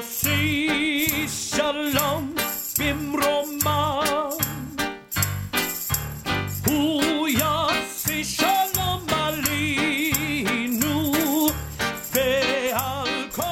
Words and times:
יוסי 0.00 1.26
שלום 1.28 2.34
במרומה 2.78 4.04
הוא 6.66 7.28
יוסי 7.28 8.24
שלום 8.24 9.06
עלינו 9.10 11.02
ועל 12.14 13.08
כל 13.30 13.42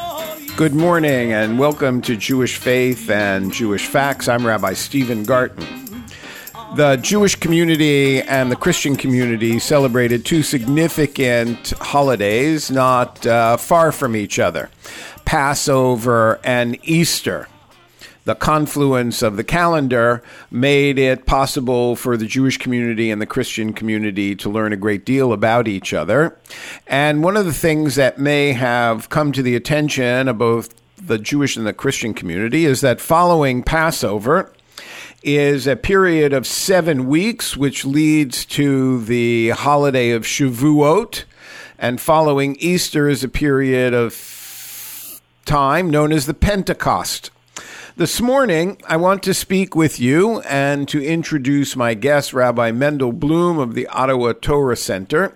Good 0.56 0.74
morning 0.74 1.32
and 1.32 1.58
welcome 1.58 2.00
to 2.02 2.16
Jewish 2.16 2.56
Faith 2.56 3.10
and 3.10 3.52
Jewish 3.52 3.86
Facts. 3.86 4.28
I'm 4.28 4.46
Rabbi 4.46 4.72
Stephen 4.72 5.24
Garten. 5.24 5.66
The 6.76 6.96
Jewish 6.96 7.34
community 7.36 8.22
and 8.22 8.50
the 8.50 8.56
Christian 8.56 8.96
community 8.96 9.58
celebrated 9.58 10.24
two 10.24 10.42
significant 10.42 11.72
holidays 11.80 12.70
not 12.70 13.24
uh, 13.26 13.56
far 13.56 13.92
from 13.92 14.16
each 14.16 14.38
other 14.38 14.70
Passover 15.29 16.39
and 16.43 16.75
Easter. 16.81 17.47
The 18.25 18.33
confluence 18.33 19.21
of 19.21 19.37
the 19.37 19.43
calendar 19.43 20.23
made 20.49 20.97
it 20.97 21.27
possible 21.27 21.95
for 21.95 22.17
the 22.17 22.25
Jewish 22.25 22.57
community 22.57 23.11
and 23.11 23.21
the 23.21 23.27
Christian 23.27 23.71
community 23.73 24.35
to 24.37 24.49
learn 24.49 24.73
a 24.73 24.75
great 24.75 25.05
deal 25.05 25.31
about 25.31 25.67
each 25.67 25.93
other. 25.93 26.35
And 26.87 27.23
one 27.23 27.37
of 27.37 27.45
the 27.45 27.53
things 27.53 27.93
that 27.93 28.17
may 28.17 28.53
have 28.53 29.09
come 29.09 29.31
to 29.33 29.43
the 29.43 29.55
attention 29.55 30.27
of 30.27 30.39
both 30.39 30.73
the 30.97 31.19
Jewish 31.19 31.55
and 31.55 31.67
the 31.67 31.73
Christian 31.73 32.15
community 32.15 32.65
is 32.65 32.81
that 32.81 32.99
following 32.99 33.61
Passover, 33.61 34.51
is 35.21 35.67
a 35.67 35.75
period 35.75 36.33
of 36.33 36.47
seven 36.47 37.07
weeks, 37.07 37.55
which 37.55 37.85
leads 37.85 38.45
to 38.45 39.03
the 39.03 39.49
holiday 39.49 40.09
of 40.09 40.23
Shavuot. 40.23 41.25
And 41.77 42.01
following 42.01 42.55
Easter 42.59 43.07
is 43.07 43.23
a 43.23 43.29
period 43.29 43.93
of 43.93 44.38
time 45.49 45.89
known 45.89 46.11
as 46.11 46.27
the 46.27 46.33
Pentecost. 46.35 47.31
This 47.97 48.21
morning, 48.21 48.79
I 48.87 48.97
want 48.97 49.23
to 49.23 49.33
speak 49.33 49.75
with 49.75 49.99
you 49.99 50.41
and 50.41 50.87
to 50.89 51.03
introduce 51.03 51.75
my 51.75 51.95
guest, 51.95 52.33
Rabbi 52.33 52.71
Mendel 52.71 53.11
Bloom 53.11 53.57
of 53.57 53.73
the 53.73 53.87
Ottawa 53.87 54.33
Torah 54.39 54.75
Center. 54.75 55.33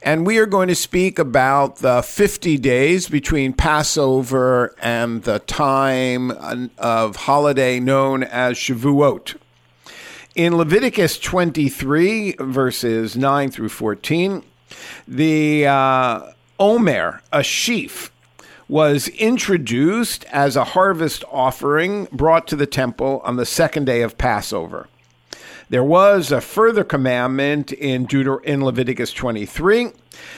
And 0.00 0.24
we 0.24 0.38
are 0.38 0.46
going 0.46 0.68
to 0.68 0.76
speak 0.76 1.18
about 1.18 1.78
the 1.78 2.02
50 2.02 2.56
days 2.58 3.08
between 3.08 3.52
Passover 3.52 4.76
and 4.80 5.24
the 5.24 5.40
time 5.40 6.70
of 6.78 7.16
holiday 7.16 7.80
known 7.80 8.22
as 8.22 8.56
Shavuot. 8.56 9.34
In 10.36 10.56
Leviticus 10.56 11.18
23, 11.18 12.36
verses 12.38 13.16
9 13.16 13.50
through 13.50 13.70
14, 13.70 14.44
the 15.08 15.66
uh, 15.66 16.30
Omer, 16.60 17.22
a 17.32 17.42
sheaf, 17.42 18.12
was 18.68 19.08
introduced 19.08 20.24
as 20.26 20.54
a 20.54 20.64
harvest 20.64 21.24
offering 21.32 22.06
brought 22.12 22.46
to 22.46 22.56
the 22.56 22.66
temple 22.66 23.22
on 23.24 23.36
the 23.36 23.46
second 23.46 23.86
day 23.86 24.02
of 24.02 24.18
Passover. 24.18 24.88
There 25.70 25.84
was 25.84 26.32
a 26.32 26.40
further 26.40 26.84
commandment 26.84 27.72
in, 27.72 28.06
Deuter- 28.06 28.44
in 28.44 28.64
Leviticus 28.64 29.12
23 29.12 29.92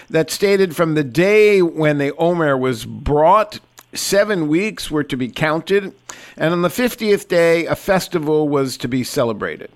that 0.08 0.30
stated 0.30 0.74
from 0.74 0.94
the 0.94 1.04
day 1.04 1.62
when 1.62 1.98
the 1.98 2.14
Omer 2.16 2.56
was 2.56 2.84
brought, 2.84 3.60
seven 3.92 4.48
weeks 4.48 4.90
were 4.90 5.04
to 5.04 5.16
be 5.16 5.28
counted, 5.28 5.92
and 6.36 6.52
on 6.52 6.62
the 6.62 6.68
50th 6.68 7.28
day, 7.28 7.66
a 7.66 7.76
festival 7.76 8.48
was 8.48 8.76
to 8.78 8.88
be 8.88 9.04
celebrated. 9.04 9.70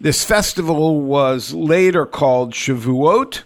This 0.00 0.24
festival 0.24 1.00
was 1.00 1.54
later 1.54 2.06
called 2.06 2.52
Shavuot, 2.52 3.42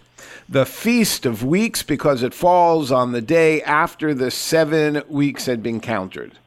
the 0.51 0.65
Feast 0.65 1.27
of 1.27 1.43
Weeks, 1.43 1.83
because 1.83 2.23
it 2.23 2.33
falls 2.33 2.91
on 2.91 3.11
the 3.11 3.21
day 3.21 3.61
after 3.61 4.15
the 4.15 4.31
seven 4.31 5.03
weeks 5.07 5.45
had 5.45 5.61
been 5.61 5.79
counted. 5.79 6.39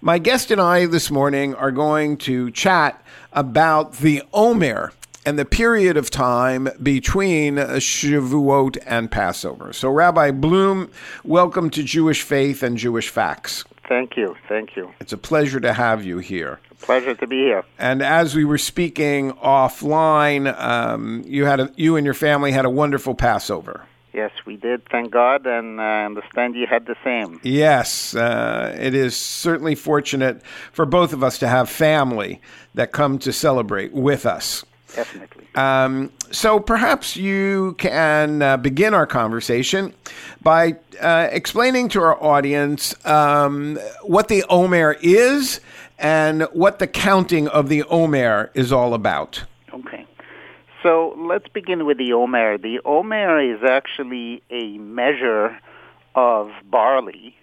My 0.00 0.16
guest 0.16 0.50
and 0.50 0.58
I 0.58 0.86
this 0.86 1.10
morning 1.10 1.54
are 1.54 1.70
going 1.70 2.16
to 2.18 2.50
chat 2.50 3.04
about 3.34 3.98
the 3.98 4.22
Omer 4.32 4.94
and 5.26 5.38
the 5.38 5.44
period 5.44 5.98
of 5.98 6.08
time 6.08 6.70
between 6.82 7.56
Shavuot 7.56 8.78
and 8.86 9.10
Passover. 9.10 9.74
So, 9.74 9.90
Rabbi 9.90 10.30
Bloom, 10.30 10.90
welcome 11.22 11.68
to 11.70 11.82
Jewish 11.82 12.22
Faith 12.22 12.62
and 12.62 12.78
Jewish 12.78 13.10
Facts. 13.10 13.64
Thank 13.86 14.16
you. 14.16 14.34
Thank 14.48 14.76
you. 14.76 14.90
It's 14.98 15.12
a 15.12 15.18
pleasure 15.18 15.60
to 15.60 15.74
have 15.74 16.06
you 16.06 16.18
here. 16.18 16.58
Pleasure 16.82 17.14
to 17.14 17.26
be 17.26 17.38
here. 17.38 17.64
And 17.78 18.02
as 18.02 18.34
we 18.34 18.44
were 18.44 18.58
speaking 18.58 19.32
offline, 19.32 20.58
um, 20.60 21.24
you 21.26 21.44
had 21.44 21.60
a, 21.60 21.72
you 21.76 21.96
and 21.96 22.04
your 22.04 22.14
family 22.14 22.52
had 22.52 22.64
a 22.64 22.70
wonderful 22.70 23.14
Passover. 23.14 23.84
Yes, 24.12 24.30
we 24.46 24.56
did. 24.56 24.88
Thank 24.88 25.10
God, 25.10 25.46
and 25.46 25.78
I 25.78 26.06
understand 26.06 26.54
you 26.54 26.66
had 26.66 26.86
the 26.86 26.96
same. 27.04 27.38
Yes, 27.42 28.14
uh, 28.14 28.74
it 28.80 28.94
is 28.94 29.14
certainly 29.14 29.74
fortunate 29.74 30.42
for 30.72 30.86
both 30.86 31.12
of 31.12 31.22
us 31.22 31.38
to 31.40 31.48
have 31.48 31.68
family 31.68 32.40
that 32.74 32.92
come 32.92 33.18
to 33.18 33.32
celebrate 33.32 33.92
with 33.92 34.24
us. 34.24 34.64
Definitely. 34.96 35.46
Um, 35.54 36.10
so 36.30 36.58
perhaps 36.58 37.16
you 37.16 37.74
can 37.78 38.42
uh, 38.42 38.56
begin 38.56 38.94
our 38.94 39.06
conversation 39.06 39.94
by 40.42 40.76
uh, 41.00 41.28
explaining 41.30 41.90
to 41.90 42.00
our 42.00 42.22
audience 42.22 42.94
um, 43.06 43.78
what 44.02 44.28
the 44.28 44.42
Omer 44.48 44.96
is 45.02 45.60
and 45.98 46.42
what 46.52 46.78
the 46.78 46.86
counting 46.86 47.46
of 47.48 47.68
the 47.68 47.82
Omer 47.84 48.50
is 48.54 48.72
all 48.72 48.94
about. 48.94 49.44
Okay. 49.72 50.06
So 50.82 51.14
let's 51.18 51.48
begin 51.48 51.84
with 51.84 51.98
the 51.98 52.14
Omer. 52.14 52.56
The 52.56 52.80
Omer 52.84 53.38
is 53.40 53.62
actually 53.62 54.42
a 54.50 54.78
measure 54.78 55.58
of 56.14 56.50
barley 56.70 57.36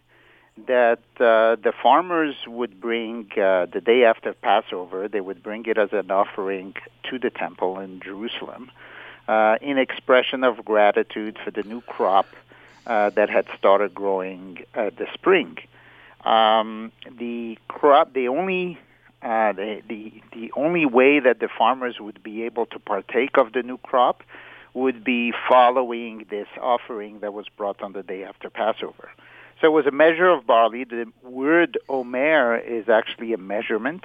that 0.67 0.99
uh, 1.19 1.55
the 1.55 1.73
farmers 1.81 2.35
would 2.45 2.79
bring 2.79 3.27
uh, 3.33 3.65
the 3.65 3.81
day 3.83 4.03
after 4.05 4.33
Passover. 4.33 5.07
They 5.07 5.21
would 5.21 5.41
bring 5.41 5.65
it 5.65 5.77
as 5.77 5.89
an 5.93 6.11
offering 6.11 6.75
to 7.09 7.17
the 7.17 7.29
temple 7.29 7.79
in 7.79 7.99
Jerusalem 7.99 8.71
uh, 9.27 9.57
in 9.61 9.77
expression 9.77 10.43
of 10.43 10.63
gratitude 10.63 11.37
for 11.43 11.51
the 11.51 11.63
new 11.63 11.81
crop 11.81 12.27
uh, 12.85 13.09
that 13.11 13.29
had 13.29 13.47
started 13.57 13.93
growing 13.93 14.63
uh, 14.75 14.91
the 14.97 15.07
spring. 15.13 15.57
Um, 16.25 16.91
the 17.17 17.57
crop, 17.67 18.13
the 18.13 18.27
only 18.27 18.77
uh, 19.21 19.53
the, 19.53 19.81
the 19.87 20.21
the 20.33 20.51
only 20.55 20.85
way 20.85 21.19
that 21.19 21.39
the 21.39 21.47
farmers 21.47 21.99
would 21.99 22.21
be 22.21 22.43
able 22.43 22.65
to 22.67 22.79
partake 22.79 23.37
of 23.37 23.53
the 23.53 23.63
new 23.63 23.77
crop 23.77 24.23
would 24.73 25.03
be 25.03 25.33
following 25.47 26.25
this 26.29 26.47
offering 26.59 27.19
that 27.19 27.33
was 27.33 27.47
brought 27.49 27.81
on 27.81 27.93
the 27.93 28.03
day 28.03 28.23
after 28.23 28.49
Passover. 28.49 29.11
So 29.63 29.67
it 29.67 29.71
was 29.71 29.85
a 29.85 29.91
measure 29.91 30.27
of 30.27 30.45
barley. 30.45 30.83
The 30.83 31.09
word 31.23 31.77
omer 31.87 32.57
is 32.57 32.89
actually 32.89 33.31
a 33.31 33.37
measurement, 33.37 34.03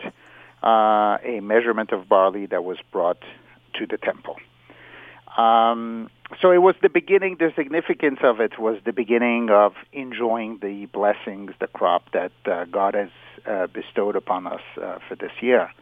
uh, 0.62 1.18
a 1.24 1.40
measurement 1.42 1.90
of 1.90 2.08
barley 2.08 2.46
that 2.46 2.62
was 2.62 2.78
brought 2.92 3.20
to 3.74 3.84
the 3.84 3.98
temple. 3.98 4.36
Um, 5.36 6.10
so 6.40 6.52
it 6.52 6.58
was 6.58 6.76
the 6.80 6.88
beginning. 6.88 7.38
The 7.40 7.52
significance 7.56 8.20
of 8.22 8.38
it 8.38 8.56
was 8.56 8.78
the 8.84 8.92
beginning 8.92 9.50
of 9.50 9.74
enjoying 9.92 10.60
the 10.62 10.86
blessings, 10.86 11.50
the 11.58 11.66
crop 11.66 12.12
that 12.12 12.30
uh, 12.46 12.66
God 12.66 12.94
has 12.94 13.10
uh, 13.44 13.66
bestowed 13.66 14.14
upon 14.14 14.46
us 14.46 14.62
uh, 14.80 15.00
for 15.08 15.16
this 15.16 15.32
year. 15.40 15.72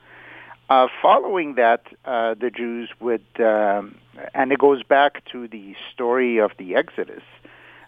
Uh, 0.70 0.88
following 1.02 1.56
that, 1.56 1.82
uh, 2.06 2.32
the 2.32 2.50
Jews 2.50 2.88
would, 2.98 3.26
um, 3.40 3.96
and 4.34 4.50
it 4.52 4.58
goes 4.58 4.82
back 4.82 5.22
to 5.32 5.46
the 5.46 5.76
story 5.92 6.38
of 6.38 6.52
the 6.58 6.76
Exodus. 6.76 7.22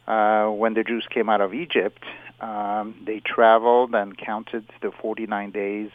Uh, 0.08 0.48
when 0.48 0.72
the 0.72 0.82
Jews 0.82 1.06
came 1.08 1.28
out 1.28 1.40
of 1.42 1.52
Egypt, 1.52 2.02
um, 2.40 2.94
they 3.04 3.20
traveled 3.20 3.94
and 3.94 4.16
counted 4.16 4.66
the 4.80 4.90
49 4.90 5.50
days 5.50 5.90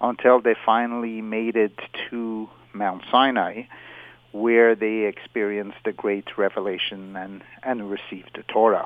until 0.00 0.40
they 0.40 0.54
finally 0.64 1.20
made 1.20 1.56
it 1.56 1.78
to 2.08 2.48
Mount 2.72 3.02
Sinai 3.10 3.64
where 4.32 4.74
they 4.74 5.04
experienced 5.04 5.78
the 5.84 5.92
great 5.92 6.36
revelation 6.36 7.16
and, 7.16 7.42
and 7.62 7.90
received 7.90 8.30
the 8.34 8.42
Torah. 8.42 8.84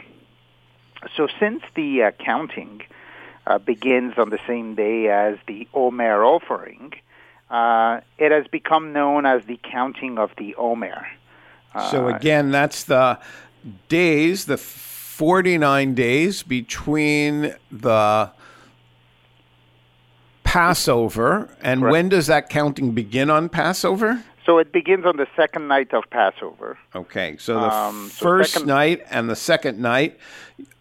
So 1.16 1.28
since 1.38 1.62
the 1.74 2.04
uh, 2.04 2.10
counting 2.12 2.82
uh, 3.46 3.58
begins 3.58 4.14
on 4.16 4.30
the 4.30 4.38
same 4.46 4.74
day 4.74 5.08
as 5.08 5.38
the 5.46 5.66
Omer 5.74 6.24
offering, 6.24 6.92
uh, 7.50 8.00
it 8.18 8.30
has 8.30 8.46
become 8.46 8.92
known 8.92 9.26
as 9.26 9.44
the 9.46 9.58
counting 9.62 10.18
of 10.18 10.30
the 10.38 10.54
Omer. 10.54 11.06
so 11.90 12.08
again, 12.08 12.50
that's 12.50 12.84
the 12.84 13.18
days, 13.88 14.46
the 14.46 14.56
49 14.56 15.94
days 15.94 16.42
between 16.42 17.54
the 17.70 18.30
Passover, 20.44 21.48
and 21.62 21.82
when 21.82 22.08
does 22.08 22.26
that 22.26 22.48
counting 22.48 22.92
begin 22.92 23.30
on 23.30 23.48
Passover? 23.48 24.24
So 24.46 24.58
it 24.58 24.72
begins 24.72 25.04
on 25.04 25.16
the 25.16 25.28
second 25.36 25.68
night 25.68 25.92
of 25.92 26.02
Passover. 26.10 26.76
Okay, 26.96 27.36
so 27.38 27.54
the 27.60 27.72
Um, 27.72 28.08
so 28.12 28.22
first 28.24 28.54
second- 28.54 28.66
night 28.68 29.02
and 29.10 29.30
the 29.30 29.36
second 29.36 29.78
night, 29.78 30.18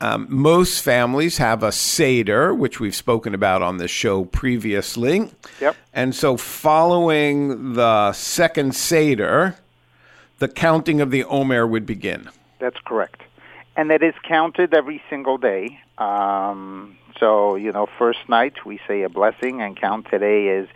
um, 0.02 0.26
most 0.30 0.81
families 0.81 1.38
have 1.38 1.62
a 1.62 1.72
Seder, 1.72 2.52
which 2.54 2.80
we've 2.80 2.96
spoken 2.96 3.36
about 3.36 3.62
on 3.62 3.78
this 3.78 3.92
show 3.92 4.24
previously. 4.26 5.30
Yep. 5.60 5.76
And 5.94 6.16
so 6.16 6.36
following 6.38 7.74
the 7.74 8.12
second 8.14 8.74
Seder, 8.76 9.56
the 10.40 10.48
counting 10.48 11.00
of 11.02 11.12
the 11.12 11.24
Omer 11.26 11.68
would 11.68 11.86
begin. 11.86 12.30
That's 12.60 12.80
correct. 12.86 13.22
and 13.76 13.90
that 13.92 14.04
is 14.04 14.14
counted 14.24 14.74
every 14.74 15.02
single 15.10 15.38
day. 15.38 15.80
Um, 15.98 16.98
so 17.20 17.56
you 17.56 17.72
know, 17.72 17.88
first 17.98 18.20
night 18.28 18.66
we 18.66 18.80
say 18.88 19.04
a 19.04 19.10
blessing 19.10 19.62
and 19.62 19.78
count 19.80 20.08
today 20.10 20.48
is 20.48 20.68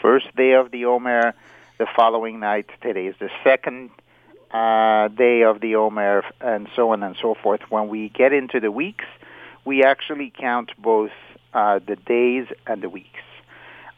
first 0.00 0.34
day 0.36 0.52
of 0.52 0.70
the 0.70 0.84
Omer. 0.86 1.34
The 1.78 1.86
following 1.96 2.38
night 2.40 2.68
today 2.82 3.06
is 3.06 3.16
the 3.18 3.30
second 3.42 3.90
uh, 4.52 5.08
day 5.08 5.42
of 5.42 5.60
the 5.60 5.76
Omer, 5.76 6.22
and 6.40 6.68
so 6.76 6.90
on 6.92 7.02
and 7.02 7.16
so 7.20 7.34
forth. 7.34 7.62
When 7.70 7.88
we 7.88 8.08
get 8.10 8.32
into 8.32 8.60
the 8.60 8.70
weeks, 8.70 9.06
we 9.64 9.82
actually 9.82 10.32
count 10.36 10.70
both 10.78 11.10
uh, 11.54 11.80
the 11.84 11.96
days 11.96 12.46
and 12.66 12.82
the 12.82 12.88
weeks. 12.88 13.20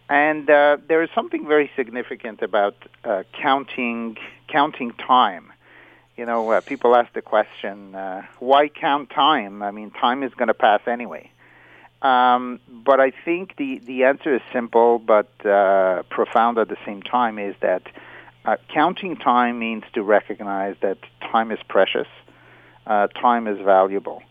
And 0.08 0.48
uh, 0.50 0.78
there 0.88 1.02
is 1.02 1.10
something 1.14 1.46
very 1.46 1.70
significant 1.76 2.42
about 2.42 2.76
uh, 3.04 3.24
counting 3.32 4.16
counting 4.48 4.92
time. 4.92 5.52
You 6.16 6.26
know, 6.26 6.48
uh, 6.50 6.60
people 6.60 6.94
ask 6.94 7.12
the 7.12 7.22
question, 7.22 7.94
uh, 7.94 8.22
why 8.38 8.68
count 8.68 9.10
time? 9.10 9.62
I 9.62 9.72
mean, 9.72 9.90
time 9.90 10.22
is 10.22 10.32
going 10.34 10.48
to 10.48 10.54
pass 10.54 10.80
anyway. 10.86 11.30
Um, 12.02 12.60
but 12.68 13.00
I 13.00 13.10
think 13.24 13.56
the, 13.56 13.78
the 13.78 14.04
answer 14.04 14.34
is 14.34 14.42
simple 14.52 14.98
but 14.98 15.28
uh, 15.44 16.02
profound 16.10 16.58
at 16.58 16.68
the 16.68 16.76
same 16.84 17.02
time 17.02 17.38
is 17.38 17.56
that 17.62 17.82
uh, 18.44 18.56
counting 18.72 19.16
time 19.16 19.58
means 19.58 19.84
to 19.94 20.02
recognize 20.02 20.76
that 20.82 20.98
time 21.32 21.50
is 21.50 21.58
precious, 21.68 22.06
uh, 22.86 23.08
time 23.08 23.48
is 23.48 23.58
valuable. 23.58 24.22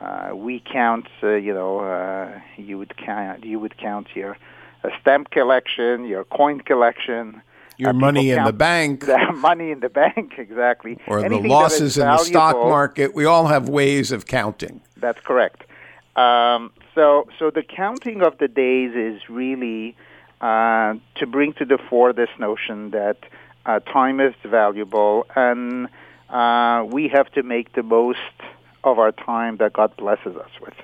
Uh, 0.00 0.30
we 0.34 0.60
count, 0.60 1.08
uh, 1.22 1.30
you 1.30 1.52
know, 1.52 1.80
uh, 1.80 2.38
you 2.56 2.78
would 2.78 2.96
count, 2.96 3.42
you 3.42 3.58
would 3.58 3.76
count 3.76 4.06
your 4.14 4.36
uh, 4.84 4.90
stamp 5.00 5.30
collection, 5.30 6.04
your 6.04 6.24
coin 6.24 6.60
collection, 6.60 7.42
Your 7.78 7.90
Uh, 7.90 7.92
money 8.06 8.30
in 8.30 8.44
the 8.44 8.52
bank 8.52 9.06
the 9.06 9.32
money 9.32 9.70
in 9.70 9.80
the 9.80 9.88
bank, 9.88 10.34
exactly, 10.36 10.98
or 11.06 11.20
the 11.20 11.26
Anything 11.26 11.44
that 11.44 11.48
losses 11.48 11.96
in 11.96 12.06
the 12.06 12.18
stock 12.18 12.56
market. 12.56 13.14
We 13.14 13.24
all 13.24 13.46
have 13.46 13.68
ways 13.68 14.12
of 14.12 14.26
counting. 14.26 14.80
That's 14.96 15.20
correct. 15.20 15.62
Um, 16.16 16.72
so, 16.94 17.28
so 17.38 17.50
the 17.50 17.62
counting 17.62 18.22
of 18.22 18.38
the 18.38 18.48
days 18.48 18.92
is 18.96 19.28
really 19.30 19.96
uh, 20.40 20.94
to 21.16 21.26
bring 21.26 21.52
to 21.54 21.64
the 21.64 21.78
fore 21.88 22.12
this 22.12 22.30
notion 22.38 22.90
that 22.90 23.18
uh, 23.64 23.78
time 23.80 24.18
is 24.20 24.34
valuable, 24.44 25.26
and 25.36 25.88
uh, 26.28 26.84
we 26.88 27.08
have 27.08 27.30
to 27.32 27.42
make 27.42 27.72
the 27.74 27.84
most 27.84 28.18
of 28.82 28.98
our 28.98 29.12
time 29.12 29.58
that 29.58 29.72
God 29.72 29.96
blesses 29.96 30.36
us 30.36 30.50
with. 30.60 30.74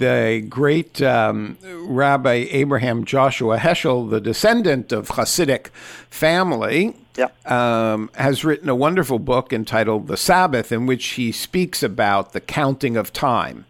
The 0.00 0.44
great 0.48 1.00
um, 1.02 1.56
Rabbi 1.62 2.46
Abraham 2.50 3.04
Joshua 3.04 3.58
Heschel, 3.58 4.08
the 4.10 4.20
descendant 4.20 4.90
of 4.92 5.08
Hasidic 5.10 5.68
family, 6.08 6.96
Yeah. 7.16 7.28
um, 7.44 8.10
has 8.14 8.44
written 8.44 8.68
a 8.70 8.74
wonderful 8.74 9.18
book 9.18 9.52
entitled 9.52 10.08
The 10.08 10.16
Sabbath, 10.16 10.72
in 10.72 10.86
which 10.86 11.04
he 11.10 11.30
speaks 11.32 11.82
about 11.82 12.32
the 12.32 12.40
counting 12.40 12.96
of 12.96 13.12
time. 13.12 13.66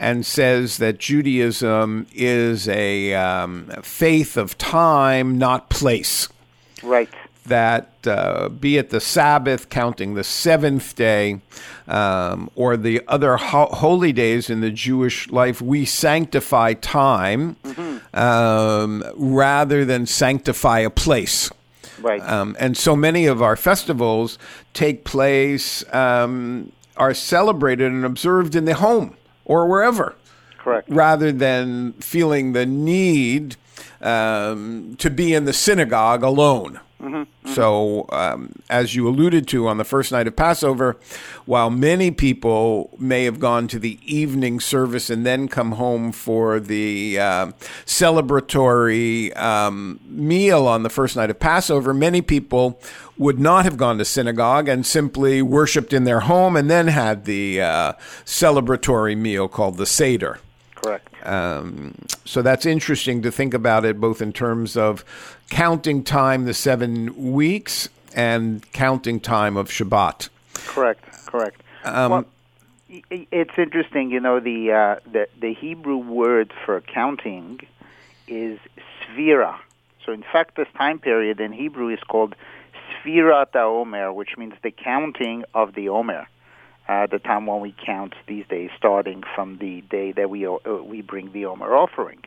And 0.00 0.24
says 0.24 0.76
that 0.76 0.98
Judaism 0.98 2.06
is 2.14 2.68
a 2.68 3.12
um, 3.14 3.68
faith 3.82 4.36
of 4.36 4.56
time, 4.56 5.36
not 5.36 5.68
place. 5.68 6.28
Right. 6.80 7.08
That 7.46 7.97
uh, 8.08 8.48
be 8.48 8.76
it 8.78 8.90
the 8.90 9.00
Sabbath, 9.00 9.68
counting 9.68 10.14
the 10.14 10.24
seventh 10.24 10.96
day, 10.96 11.40
um, 11.86 12.50
or 12.54 12.76
the 12.76 13.02
other 13.06 13.36
ho- 13.36 13.70
holy 13.72 14.12
days 14.12 14.50
in 14.50 14.60
the 14.60 14.70
Jewish 14.70 15.28
life, 15.30 15.60
we 15.60 15.84
sanctify 15.84 16.74
time 16.74 17.56
um, 18.14 19.04
rather 19.16 19.84
than 19.84 20.06
sanctify 20.06 20.80
a 20.80 20.90
place. 20.90 21.50
Right. 22.00 22.22
Um, 22.22 22.56
and 22.58 22.76
so 22.76 22.94
many 22.94 23.26
of 23.26 23.42
our 23.42 23.56
festivals 23.56 24.38
take 24.72 25.04
place, 25.04 25.84
um, 25.92 26.72
are 26.96 27.14
celebrated 27.14 27.92
and 27.92 28.04
observed 28.04 28.54
in 28.54 28.64
the 28.64 28.74
home 28.74 29.16
or 29.44 29.66
wherever 29.66 30.14
Correct. 30.58 30.88
rather 30.90 31.32
than 31.32 31.92
feeling 31.94 32.52
the 32.52 32.66
need 32.66 33.56
um, 34.00 34.96
to 34.98 35.10
be 35.10 35.34
in 35.34 35.44
the 35.44 35.52
synagogue 35.52 36.22
alone. 36.22 36.80
So, 37.44 38.06
um, 38.10 38.52
as 38.68 38.94
you 38.94 39.08
alluded 39.08 39.46
to 39.48 39.68
on 39.68 39.78
the 39.78 39.84
first 39.84 40.10
night 40.10 40.26
of 40.26 40.34
Passover, 40.34 40.96
while 41.46 41.70
many 41.70 42.10
people 42.10 42.90
may 42.98 43.24
have 43.24 43.38
gone 43.38 43.68
to 43.68 43.78
the 43.78 43.98
evening 44.02 44.58
service 44.58 45.08
and 45.08 45.24
then 45.24 45.46
come 45.48 45.72
home 45.72 46.10
for 46.10 46.58
the 46.58 47.18
uh, 47.18 47.46
celebratory 47.86 49.36
um, 49.36 50.00
meal 50.06 50.66
on 50.66 50.82
the 50.82 50.90
first 50.90 51.14
night 51.14 51.30
of 51.30 51.38
Passover, 51.38 51.94
many 51.94 52.20
people 52.20 52.80
would 53.16 53.38
not 53.38 53.64
have 53.64 53.76
gone 53.76 53.98
to 53.98 54.04
synagogue 54.04 54.68
and 54.68 54.84
simply 54.84 55.40
worshipped 55.40 55.92
in 55.92 56.04
their 56.04 56.20
home 56.20 56.56
and 56.56 56.68
then 56.68 56.88
had 56.88 57.24
the 57.24 57.60
uh, 57.60 57.92
celebratory 58.24 59.16
meal 59.16 59.48
called 59.48 59.76
the 59.76 59.86
Seder. 59.86 60.40
Correct. 60.88 61.26
Um, 61.26 61.94
so 62.24 62.40
that's 62.40 62.64
interesting 62.64 63.20
to 63.22 63.30
think 63.30 63.52
about 63.52 63.84
it 63.84 64.00
both 64.00 64.22
in 64.22 64.32
terms 64.32 64.76
of 64.76 65.04
counting 65.50 66.02
time, 66.02 66.46
the 66.46 66.54
seven 66.54 67.32
weeks, 67.32 67.90
and 68.14 68.70
counting 68.72 69.20
time 69.20 69.56
of 69.56 69.68
Shabbat. 69.68 70.30
Correct. 70.66 71.04
Correct. 71.26 71.62
Um, 71.84 72.10
well, 72.10 72.24
it's 73.10 73.58
interesting. 73.58 74.10
You 74.10 74.20
know, 74.20 74.40
the 74.40 74.72
uh, 74.72 75.00
the 75.10 75.28
the 75.38 75.52
Hebrew 75.52 75.98
word 75.98 76.54
for 76.64 76.80
counting 76.80 77.60
is 78.26 78.58
sphira. 79.02 79.58
So, 80.06 80.12
in 80.12 80.22
fact, 80.22 80.56
this 80.56 80.68
time 80.74 80.98
period 80.98 81.38
in 81.38 81.52
Hebrew 81.52 81.88
is 81.88 82.00
called 82.08 82.34
Sfirat 82.90 83.54
Omer, 83.54 84.10
which 84.10 84.38
means 84.38 84.54
the 84.62 84.70
counting 84.70 85.44
of 85.52 85.74
the 85.74 85.90
Omer. 85.90 86.26
Uh, 86.88 87.06
the 87.06 87.18
time 87.18 87.44
when 87.44 87.60
we 87.60 87.74
count 87.84 88.14
these 88.26 88.46
days, 88.48 88.70
starting 88.76 89.22
from 89.34 89.58
the 89.58 89.82
day 89.82 90.10
that 90.12 90.30
we 90.30 90.46
uh, 90.46 90.56
we 90.82 91.02
bring 91.02 91.30
the 91.32 91.44
Omer 91.44 91.76
offering. 91.76 92.24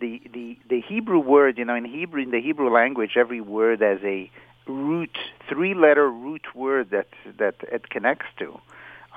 The, 0.00 0.20
the 0.32 0.58
the 0.68 0.80
Hebrew 0.80 1.20
word, 1.20 1.58
you 1.58 1.64
know, 1.64 1.76
in 1.76 1.84
Hebrew 1.84 2.20
in 2.22 2.32
the 2.32 2.40
Hebrew 2.40 2.70
language, 2.70 3.12
every 3.16 3.40
word 3.40 3.80
has 3.80 4.00
a 4.02 4.28
root, 4.66 5.16
three-letter 5.48 6.10
root 6.10 6.56
word 6.56 6.90
that 6.90 7.06
that 7.38 7.54
it 7.70 7.88
connects 7.88 8.26
to. 8.38 8.60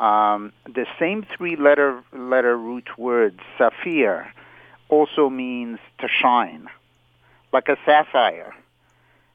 Um, 0.01 0.53
the 0.65 0.85
same 0.99 1.25
three-letter 1.35 2.03
letter 2.13 2.55
root 2.55 2.99
word, 2.99 3.39
sapphire, 3.57 4.31
also 4.89 5.27
means 5.27 5.79
to 5.99 6.07
shine, 6.07 6.67
like 7.51 7.67
a 7.67 7.77
sapphire. 7.83 8.53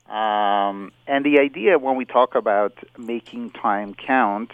Um, 0.09 0.93
and 1.09 1.25
the 1.25 1.41
idea 1.41 1.81
when 1.81 1.97
we 1.97 2.05
talk 2.05 2.37
about 2.37 2.75
making 2.97 3.51
time 3.51 3.95
count 3.95 4.53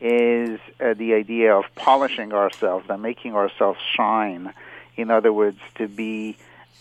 is 0.00 0.60
uh, 0.80 0.94
the 0.94 1.14
idea 1.14 1.54
of 1.54 1.64
polishing 1.74 2.32
ourselves 2.32 2.86
and 2.88 3.02
making 3.02 3.34
ourselves 3.34 3.78
shine. 3.94 4.52
In 4.96 5.10
other 5.10 5.32
words, 5.32 5.58
to 5.76 5.88
be 5.88 6.36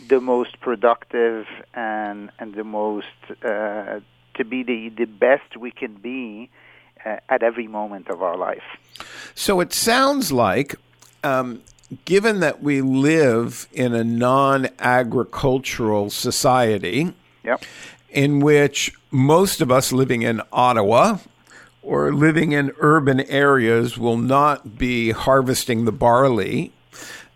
the 0.08 0.20
most 0.20 0.60
productive 0.60 1.48
and 1.74 2.30
and 2.40 2.54
the 2.54 2.64
most 2.64 3.08
uh, 3.44 4.00
to 4.34 4.44
be 4.44 4.64
the 4.64 4.90
the 4.90 5.06
best 5.06 5.58
we 5.58 5.72
can 5.72 5.94
be 5.96 6.50
uh, 7.06 7.18
at 7.30 7.44
every 7.44 7.68
moment 7.68 8.10
of 8.10 8.22
our 8.22 8.38
life. 8.38 8.64
So 9.34 9.60
it 9.60 9.74
sounds 9.74 10.32
like, 10.32 10.76
um, 11.24 11.62
given 12.06 12.40
that 12.42 12.62
we 12.62 12.82
live 12.82 13.68
in 13.74 13.94
a 13.94 14.04
non 14.04 14.68
agricultural 14.80 16.10
society, 16.10 17.14
Yep. 17.44 17.64
in 18.10 18.40
which 18.40 18.94
most 19.12 19.62
of 19.62 19.72
us 19.72 19.92
living 19.94 20.24
in 20.24 20.42
Ottawa 20.52 21.18
or 21.86 22.14
living 22.14 22.52
in 22.52 22.72
urban 22.80 23.22
areas 23.22 23.98
will 23.98 24.18
not 24.18 24.78
be 24.78 25.12
harvesting 25.12 25.86
the 25.86 25.92
barley 25.92 26.72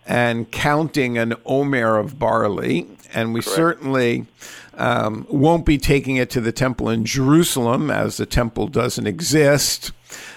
and 0.08 0.50
counting 0.51 1.18
an 1.18 1.36
omer 1.46 1.98
of 1.98 2.18
barley. 2.18 2.88
And 3.13 3.34
we 3.34 3.41
certainly 3.41 4.25
um, 4.74 5.27
won't 5.29 5.65
be 5.65 5.77
taking 5.77 6.15
it 6.15 6.32
to 6.32 6.41
the 6.41 6.51
temple 6.51 6.89
in 6.89 7.06
Jerusalem, 7.06 7.91
as 7.91 8.18
the 8.18 8.25
temple 8.25 8.68
doesn't 8.68 9.06
exist. 9.06 9.91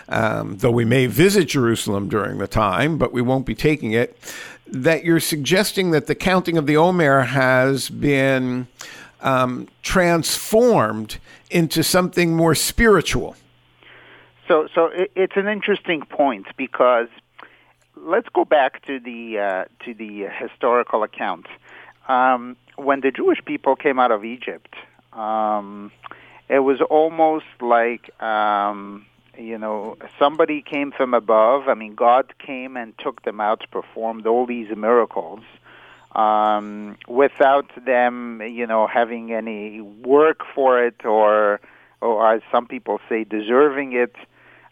Um, 0.09 0.59
though 0.59 0.71
we 0.71 0.85
may 0.85 1.07
visit 1.07 1.49
Jerusalem 1.49 2.09
during 2.09 2.37
the 2.37 2.47
time, 2.47 2.99
but 2.99 3.15
we 3.15 3.23
won't 3.23 3.47
be 3.47 3.55
taking 3.55 3.93
it. 3.93 4.19
That 4.67 5.05
you're 5.05 5.21
suggesting 5.21 5.91
that 5.93 6.07
the 6.07 6.15
counting 6.15 6.59
of 6.59 6.67
the 6.67 6.77
Omer 6.77 7.23
has 7.23 7.89
been 7.89 8.69
um, 9.23 9.69
transformed 9.83 11.17
into 11.51 11.83
something 11.83 12.37
more 12.37 12.55
spiritual. 12.55 13.37
So, 14.49 14.69
so 14.75 14.87
it, 14.87 15.13
it's 15.15 15.37
an 15.37 15.49
interesting 15.49 16.03
point 16.03 16.47
because 16.57 17.09
let's 17.97 18.29
go 18.29 18.45
back 18.45 18.85
to 18.87 18.99
the 18.99 19.39
uh, 19.39 19.65
to 19.85 19.95
the 19.95 20.27
historical 20.27 21.03
account. 21.03 21.47
Um, 22.09 22.57
when 22.77 23.01
the 23.01 23.11
Jewish 23.11 23.39
people 23.45 23.77
came 23.77 23.99
out 23.99 24.11
of 24.11 24.25
Egypt, 24.25 24.75
um, 25.13 25.93
it 26.49 26.61
was 26.61 26.81
almost 26.81 27.47
like 27.61 28.11
um, 28.21 29.07
you 29.39 29.59
know 29.59 29.97
somebody 30.19 30.63
came 30.63 30.93
from 30.93 31.15
above. 31.15 31.69
I 31.69 31.75
mean, 31.75 31.95
God 31.95 32.35
came 32.39 32.77
and 32.77 32.97
took 32.99 33.23
them 33.23 33.41
out, 33.41 33.65
performed 33.71 34.27
all 34.27 34.47
these 34.47 34.69
miracles. 34.77 35.41
Um, 36.15 36.99
without 37.09 37.71
them, 37.87 38.43
you 38.43 38.67
know, 38.67 38.87
having 38.87 39.33
any 39.33 39.81
work 39.81 40.41
for 40.55 40.85
it, 40.85 41.07
or, 41.07 41.59
or 42.03 42.35
as 42.35 42.43
some 42.51 42.67
people 42.67 43.01
say, 43.09 43.25
deserving 43.25 43.93
it, 43.95 44.15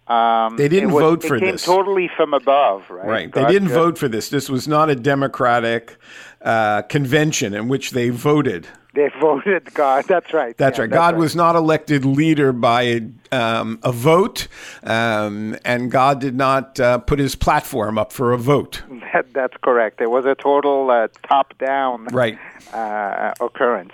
Um, 0.09 0.57
They 0.57 0.69
didn't 0.69 0.91
was, 0.91 1.03
vote 1.03 1.23
for 1.23 1.37
it 1.37 1.41
came 1.41 1.53
this. 1.53 1.65
totally 1.65 2.09
from 2.17 2.35
above, 2.35 2.83
right? 2.91 3.07
Right. 3.07 3.31
God 3.31 3.47
they 3.47 3.53
didn't 3.53 3.69
just- 3.69 3.79
vote 3.81 3.97
for 3.97 4.09
this. 4.09 4.29
This 4.29 4.51
was 4.51 4.67
not 4.67 4.91
a 4.91 4.97
democratic 4.97 5.97
uh, 6.43 6.83
convention 6.83 7.55
in 7.55 7.69
which 7.69 7.93
they 7.93 8.09
voted. 8.11 8.67
They 8.95 9.09
voted 9.21 9.73
God. 9.73 10.07
That's 10.09 10.33
right. 10.35 10.57
That's 10.57 10.79
Yeah, 10.79 10.83
right. 10.85 10.91
God 10.91 11.17
was 11.17 11.37
not 11.37 11.55
elected 11.55 12.05
leader 12.05 12.53
by 12.53 13.03
um, 13.31 13.79
a 13.85 13.93
vote, 13.93 14.49
um, 14.83 15.57
and 15.65 15.93
God 15.93 16.21
did 16.21 16.35
not 16.35 16.81
uh, 16.81 16.99
put 16.99 17.21
his 17.21 17.37
platform 17.37 17.97
up 17.97 18.13
for 18.13 18.33
a 18.33 18.39
vote. 18.39 18.83
That, 19.13 19.33
that's 19.33 19.57
correct. 19.61 20.01
It 20.01 20.09
was 20.11 20.25
a 20.25 20.37
total 20.37 20.89
uh, 20.91 21.09
top-down 21.29 22.07
Right. 22.13 22.39
uh, 22.73 23.33
occurrence. 23.41 23.93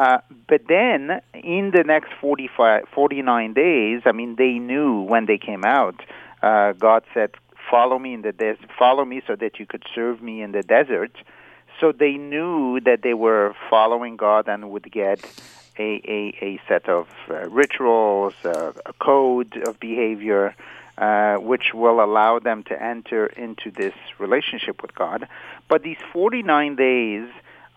Uh, 0.00 0.18
but 0.48 0.62
then, 0.66 1.20
in 1.34 1.72
the 1.74 1.84
next 1.84 2.10
45, 2.22 2.84
49 2.94 3.52
days, 3.52 4.00
I 4.06 4.12
mean, 4.12 4.36
they 4.36 4.54
knew 4.58 5.02
when 5.02 5.26
they 5.26 5.36
came 5.36 5.62
out. 5.62 6.00
Uh, 6.42 6.72
God 6.72 7.02
said, 7.12 7.32
"Follow 7.70 7.98
me 7.98 8.14
in 8.14 8.22
the 8.22 8.32
des- 8.32 8.66
follow 8.78 9.04
me, 9.04 9.20
so 9.26 9.36
that 9.36 9.60
you 9.60 9.66
could 9.66 9.84
serve 9.94 10.22
me 10.22 10.40
in 10.40 10.52
the 10.52 10.62
desert." 10.62 11.12
So 11.78 11.92
they 11.92 12.14
knew 12.14 12.80
that 12.80 13.02
they 13.02 13.12
were 13.12 13.54
following 13.68 14.16
God 14.16 14.48
and 14.48 14.70
would 14.70 14.90
get 14.90 15.20
a 15.78 15.90
a, 16.16 16.20
a 16.48 16.60
set 16.66 16.88
of 16.88 17.06
uh, 17.28 17.34
rituals, 17.62 18.32
uh, 18.42 18.72
a 18.92 18.94
code 18.94 19.52
of 19.68 19.78
behavior, 19.78 20.54
uh, 20.96 21.36
which 21.50 21.74
will 21.74 22.02
allow 22.02 22.38
them 22.38 22.62
to 22.70 22.74
enter 22.82 23.26
into 23.26 23.70
this 23.70 23.96
relationship 24.18 24.80
with 24.80 24.94
God. 24.94 25.28
But 25.68 25.82
these 25.82 26.02
49 26.10 26.76
days 26.76 27.28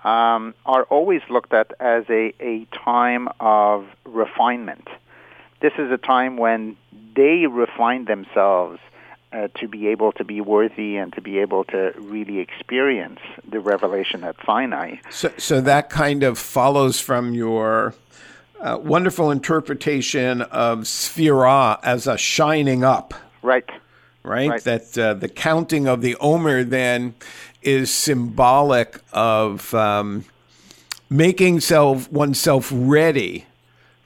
um, 0.04 0.54
are 0.66 0.84
always 0.84 1.22
looked 1.30 1.54
at 1.54 1.74
as 1.80 2.06
a, 2.10 2.34
a 2.40 2.68
time 2.84 3.30
of 3.40 3.88
refinement. 4.06 4.88
This 5.62 5.74
is 5.78 5.92
a 5.92 5.98
time 5.98 6.38
when 6.38 6.76
they 7.16 7.48
refine 7.48 8.06
themselves 8.06 8.80
uh, 9.32 9.48
to 9.60 9.68
be 9.68 9.88
able 9.88 10.12
to 10.12 10.24
be 10.24 10.42
worthy 10.42 10.98
and 10.98 11.12
to 11.14 11.22
be 11.22 11.40
able 11.40 11.64
to 11.66 11.94
really 11.98 12.40
experience 12.40 13.20
the 13.50 13.60
revelation 13.60 14.24
at 14.24 14.36
Sinai. 14.46 14.98
So, 15.10 15.32
so 15.38 15.62
that 15.62 15.90
kind 15.90 16.24
of 16.24 16.38
follows 16.38 17.00
from 17.00 17.34
your 17.34 17.96
uh, 18.60 18.78
wonderful 18.82 19.32
interpretation 19.32 20.42
of 20.42 20.80
Sphira 20.80 21.80
as 21.84 22.08
a 22.08 22.18
shining 22.18 22.84
up. 22.84 23.14
Right. 23.42 23.70
right? 24.24 24.50
Right. 24.50 24.64
That 24.64 24.98
uh, 24.98 25.14
the 25.16 25.30
counting 25.30 25.88
of 25.88 26.02
the 26.02 26.16
Omer 26.18 26.64
then 26.64 27.16
is 27.66 27.94
symbolic 27.94 29.00
of 29.12 29.74
um, 29.74 30.26
making 31.10 31.60
self 31.60 32.12
oneself 32.12 32.72
ready 32.74 33.46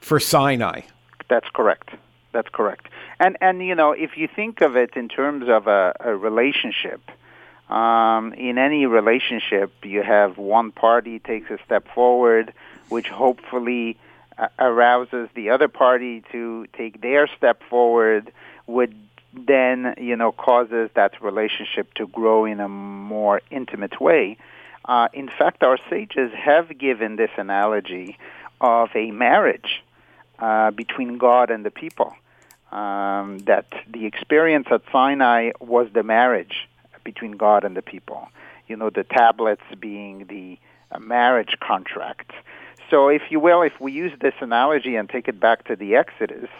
for 0.00 0.20
Sinai. 0.20 0.82
That's 1.28 1.48
correct. 1.52 1.90
That's 2.32 2.48
correct. 2.48 2.88
And 3.20 3.36
and 3.40 3.64
you 3.64 3.74
know, 3.74 3.92
if 3.92 4.16
you 4.16 4.28
think 4.28 4.60
of 4.60 4.76
it 4.76 4.96
in 4.96 5.08
terms 5.08 5.48
of 5.48 5.66
a, 5.66 5.94
a 6.00 6.16
relationship, 6.16 7.00
um, 7.68 8.32
in 8.34 8.58
any 8.58 8.86
relationship, 8.86 9.72
you 9.84 10.02
have 10.02 10.38
one 10.38 10.72
party 10.72 11.18
takes 11.18 11.50
a 11.50 11.58
step 11.64 11.86
forward, 11.94 12.52
which 12.88 13.08
hopefully 13.08 13.98
uh, 14.38 14.48
arouses 14.58 15.28
the 15.34 15.50
other 15.50 15.68
party 15.68 16.22
to 16.32 16.66
take 16.72 17.00
their 17.00 17.26
step 17.36 17.62
forward, 17.68 18.32
would 18.66 18.94
then 19.32 19.94
you 19.98 20.16
know 20.16 20.32
causes 20.32 20.90
that 20.94 21.20
relationship 21.22 21.92
to 21.94 22.06
grow 22.06 22.44
in 22.44 22.60
a 22.60 22.68
more 22.68 23.40
intimate 23.50 24.00
way. 24.00 24.36
Uh, 24.84 25.08
in 25.12 25.28
fact, 25.28 25.62
our 25.62 25.78
sages 25.90 26.32
have 26.32 26.78
given 26.78 27.16
this 27.16 27.30
analogy 27.36 28.16
of 28.60 28.88
a 28.94 29.10
marriage 29.10 29.82
uh, 30.38 30.70
between 30.70 31.18
God 31.18 31.50
and 31.50 31.64
the 31.64 31.70
people. 31.70 32.14
Um, 32.70 33.38
that 33.40 33.66
the 33.88 34.04
experience 34.04 34.66
at 34.70 34.82
Sinai 34.92 35.52
was 35.58 35.88
the 35.94 36.02
marriage 36.02 36.68
between 37.02 37.32
God 37.32 37.64
and 37.64 37.74
the 37.74 37.80
people. 37.80 38.28
You 38.66 38.76
know, 38.76 38.90
the 38.90 39.04
tablets 39.04 39.62
being 39.80 40.26
the 40.26 40.58
uh, 40.92 40.98
marriage 40.98 41.56
contract. 41.60 42.32
So, 42.90 43.08
if 43.08 43.22
you 43.30 43.40
will, 43.40 43.62
if 43.62 43.80
we 43.80 43.92
use 43.92 44.12
this 44.20 44.34
analogy 44.40 44.96
and 44.96 45.08
take 45.08 45.28
it 45.28 45.40
back 45.40 45.64
to 45.68 45.76
the 45.76 45.96
Exodus, 45.96 46.50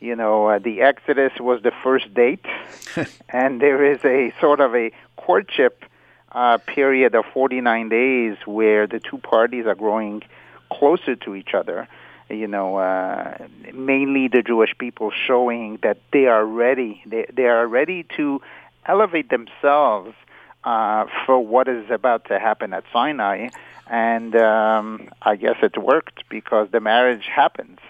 you 0.00 0.16
know, 0.16 0.48
uh, 0.48 0.58
the 0.58 0.80
Exodus 0.80 1.32
was 1.38 1.62
the 1.62 1.72
first 1.82 2.12
date, 2.14 2.44
and 3.28 3.60
there 3.60 3.84
is 3.92 4.04
a 4.04 4.32
sort 4.40 4.60
of 4.60 4.74
a 4.74 4.92
courtship 5.16 5.84
uh, 6.32 6.58
period 6.58 7.14
of 7.14 7.24
49 7.34 7.88
days 7.88 8.36
where 8.46 8.86
the 8.86 8.98
two 8.98 9.18
parties 9.18 9.66
are 9.66 9.74
growing 9.74 10.22
closer 10.72 11.16
to 11.16 11.34
each 11.34 11.54
other. 11.54 11.86
You 12.30 12.46
know, 12.46 12.76
uh, 12.76 13.48
mainly 13.74 14.28
the 14.28 14.42
Jewish 14.42 14.76
people 14.78 15.10
showing 15.10 15.78
that 15.82 15.98
they 16.12 16.26
are 16.26 16.44
ready. 16.44 17.02
They, 17.04 17.26
they 17.32 17.46
are 17.46 17.66
ready 17.66 18.06
to 18.16 18.40
elevate 18.86 19.28
themselves 19.28 20.14
uh, 20.62 21.06
for 21.26 21.44
what 21.44 21.66
is 21.68 21.90
about 21.90 22.26
to 22.26 22.38
happen 22.38 22.72
at 22.72 22.84
Sinai. 22.92 23.48
And 23.88 24.36
um, 24.36 25.08
I 25.20 25.34
guess 25.34 25.56
it 25.62 25.76
worked 25.76 26.22
because 26.28 26.68
the 26.70 26.80
marriage 26.80 27.26
happens. 27.26 27.80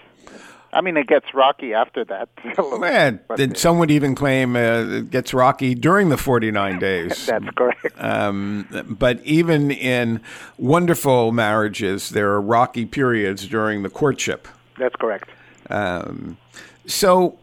I 0.73 0.81
mean, 0.81 0.95
it 0.95 1.07
gets 1.07 1.33
rocky 1.33 1.73
after 1.73 2.05
that. 2.05 2.29
Man, 2.79 3.19
then 3.35 3.55
some 3.55 3.77
would 3.79 3.91
even 3.91 4.15
claim 4.15 4.55
uh, 4.55 4.83
it 4.83 5.11
gets 5.11 5.33
rocky 5.33 5.75
during 5.75 6.09
the 6.09 6.17
49 6.17 6.79
days. 6.79 7.25
That's 7.25 7.49
correct. 7.55 8.01
Um, 8.01 8.67
but 8.87 9.23
even 9.25 9.71
in 9.71 10.21
wonderful 10.57 11.31
marriages, 11.31 12.09
there 12.09 12.29
are 12.31 12.41
rocky 12.41 12.85
periods 12.85 13.47
during 13.47 13.83
the 13.83 13.89
courtship. 13.89 14.47
That's 14.77 14.95
correct. 14.95 15.29
Um, 15.69 16.37
so 16.85 17.37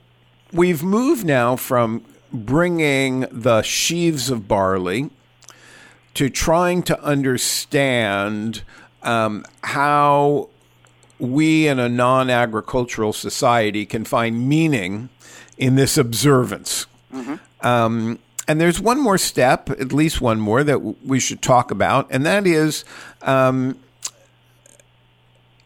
we've 0.52 0.82
moved 0.82 1.26
now 1.26 1.56
from 1.56 2.04
bringing 2.32 3.20
the 3.30 3.62
sheaves 3.62 4.30
of 4.30 4.49
barley 4.49 5.11
to 6.14 6.28
trying 6.28 6.82
to 6.82 7.00
understand 7.02 8.62
um, 9.02 9.44
how 9.62 10.49
we 11.18 11.66
in 11.66 11.78
a 11.78 11.88
non 11.88 12.30
agricultural 12.30 13.12
society 13.12 13.84
can 13.87 14.04
find 14.04 14.48
meaning 14.48 15.08
in 15.56 15.75
this 15.75 15.96
observance. 15.98 16.87
Um, 17.60 18.18
and 18.46 18.60
there's 18.60 18.80
one 18.80 19.00
more 19.00 19.18
step, 19.18 19.68
at 19.70 19.92
least 19.92 20.20
one 20.20 20.40
more, 20.40 20.62
that 20.64 20.75
w- 20.75 20.96
we 21.04 21.20
should 21.20 21.42
talk 21.42 21.70
about, 21.70 22.06
and 22.10 22.25
that 22.25 22.46
is 22.46 22.84
um, 23.22 23.78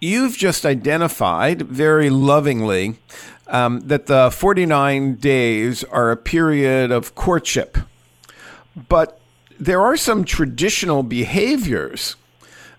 you've 0.00 0.36
just 0.36 0.64
identified 0.66 1.62
very 1.62 2.10
lovingly 2.10 2.96
um, 3.46 3.80
that 3.80 4.06
the 4.06 4.30
49 4.30 5.14
days 5.16 5.84
are 5.84 6.10
a 6.10 6.16
period 6.16 6.90
of 6.90 7.14
courtship. 7.14 7.78
But 8.88 9.20
there 9.60 9.80
are 9.82 9.96
some 9.96 10.24
traditional 10.24 11.02
behaviors 11.02 12.16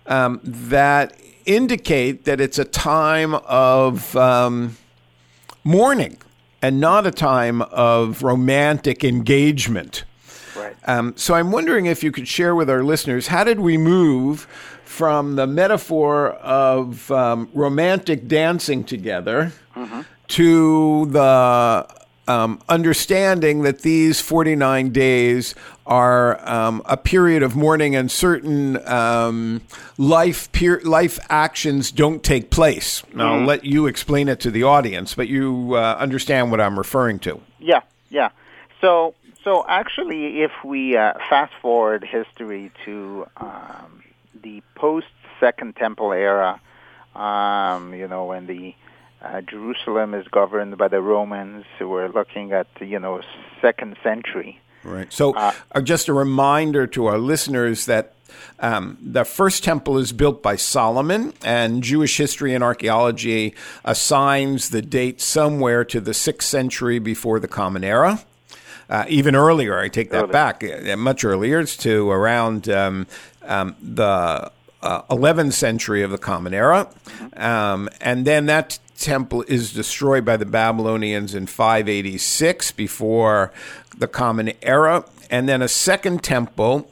um, 0.06 0.40
that 0.42 1.16
indicate 1.46 2.24
that 2.24 2.40
it's 2.40 2.58
a 2.58 2.64
time 2.64 3.34
of 3.34 4.14
um, 4.16 4.76
mourning 5.62 6.18
and 6.62 6.80
not 6.80 7.06
a 7.06 7.10
time 7.10 7.62
of 7.62 8.22
romantic 8.22 9.04
engagement. 9.04 10.04
Right. 10.56 10.76
Um, 10.86 11.14
so 11.16 11.34
I'm 11.34 11.50
wondering 11.50 11.86
if 11.86 12.02
you 12.02 12.12
could 12.12 12.28
share 12.28 12.54
with 12.54 12.70
our 12.70 12.82
listeners 12.82 13.26
how 13.26 13.44
did 13.44 13.60
we 13.60 13.76
move 13.76 14.46
from 14.84 15.36
the 15.36 15.46
metaphor 15.46 16.30
of 16.34 17.10
um, 17.10 17.50
romantic 17.52 18.28
dancing 18.28 18.84
together 18.84 19.52
to 20.28 21.06
the 21.06 21.86
um, 22.26 22.60
understanding 22.68 23.62
that 23.62 23.80
these 23.82 24.20
49 24.20 24.90
days 24.90 25.54
are 25.86 26.48
um, 26.48 26.82
a 26.86 26.96
period 26.96 27.42
of 27.42 27.54
mourning 27.54 27.94
and 27.94 28.10
certain 28.10 28.86
um, 28.88 29.60
life 29.98 30.50
per- 30.52 30.80
life 30.80 31.18
actions 31.28 31.90
don't 31.92 32.22
take 32.22 32.50
place. 32.50 33.02
Now, 33.12 33.34
I'll 33.34 33.44
let 33.44 33.64
you 33.64 33.86
explain 33.86 34.28
it 34.28 34.40
to 34.40 34.50
the 34.50 34.62
audience, 34.62 35.14
but 35.14 35.28
you 35.28 35.74
uh, 35.74 35.96
understand 35.98 36.50
what 36.50 36.60
I'm 36.60 36.78
referring 36.78 37.18
to. 37.20 37.40
Yeah, 37.58 37.80
yeah. 38.08 38.30
So, 38.80 39.14
so 39.42 39.64
actually, 39.68 40.42
if 40.42 40.52
we 40.64 40.96
uh, 40.96 41.14
fast 41.28 41.52
forward 41.60 42.04
history 42.04 42.72
to 42.86 43.26
um, 43.36 44.02
the 44.42 44.62
post 44.74 45.06
Second 45.40 45.76
Temple 45.76 46.12
era, 46.12 46.60
um, 47.14 47.92
you 47.94 48.08
know, 48.08 48.24
when 48.26 48.46
the 48.46 48.74
uh, 49.24 49.40
Jerusalem 49.40 50.14
is 50.14 50.26
governed 50.28 50.76
by 50.76 50.88
the 50.88 51.00
Romans, 51.00 51.64
we're 51.80 52.08
looking 52.08 52.52
at 52.52 52.66
you 52.80 52.98
know 52.98 53.22
second 53.60 53.96
century. 54.02 54.60
Right. 54.82 55.10
So, 55.12 55.32
uh, 55.32 55.52
just 55.82 56.08
a 56.08 56.12
reminder 56.12 56.86
to 56.88 57.06
our 57.06 57.16
listeners 57.16 57.86
that 57.86 58.12
um, 58.60 58.98
the 59.00 59.24
first 59.24 59.64
temple 59.64 59.96
is 59.96 60.12
built 60.12 60.42
by 60.42 60.56
Solomon, 60.56 61.32
and 61.42 61.82
Jewish 61.82 62.18
history 62.18 62.54
and 62.54 62.62
archaeology 62.62 63.54
assigns 63.84 64.68
the 64.68 64.82
date 64.82 65.20
somewhere 65.22 65.84
to 65.86 66.00
the 66.00 66.12
sixth 66.12 66.48
century 66.48 66.98
before 66.98 67.40
the 67.40 67.48
Common 67.48 67.82
Era. 67.82 68.22
Uh, 68.90 69.06
even 69.08 69.34
earlier, 69.34 69.78
I 69.78 69.88
take 69.88 70.10
that 70.10 70.24
Earlier. 70.24 70.32
back, 70.32 70.62
uh, 70.62 70.96
much 70.96 71.24
earlier. 71.24 71.60
It's 71.60 71.76
to 71.78 72.10
around 72.10 72.68
um, 72.68 73.06
um, 73.42 73.74
the 73.80 74.50
uh, 74.82 75.02
11th 75.10 75.54
century 75.54 76.02
of 76.02 76.10
the 76.10 76.18
Common 76.18 76.52
Era. 76.52 76.88
Um, 77.34 77.88
and 78.02 78.26
then 78.26 78.46
that 78.46 78.78
temple 78.96 79.44
is 79.48 79.72
destroyed 79.72 80.24
by 80.24 80.36
the 80.36 80.46
Babylonians 80.46 81.34
in 81.34 81.46
586 81.46 82.72
before 82.72 83.52
the 83.96 84.08
Common 84.08 84.52
Era. 84.62 85.04
And 85.30 85.48
then 85.48 85.62
a 85.62 85.68
second 85.68 86.22
temple 86.22 86.88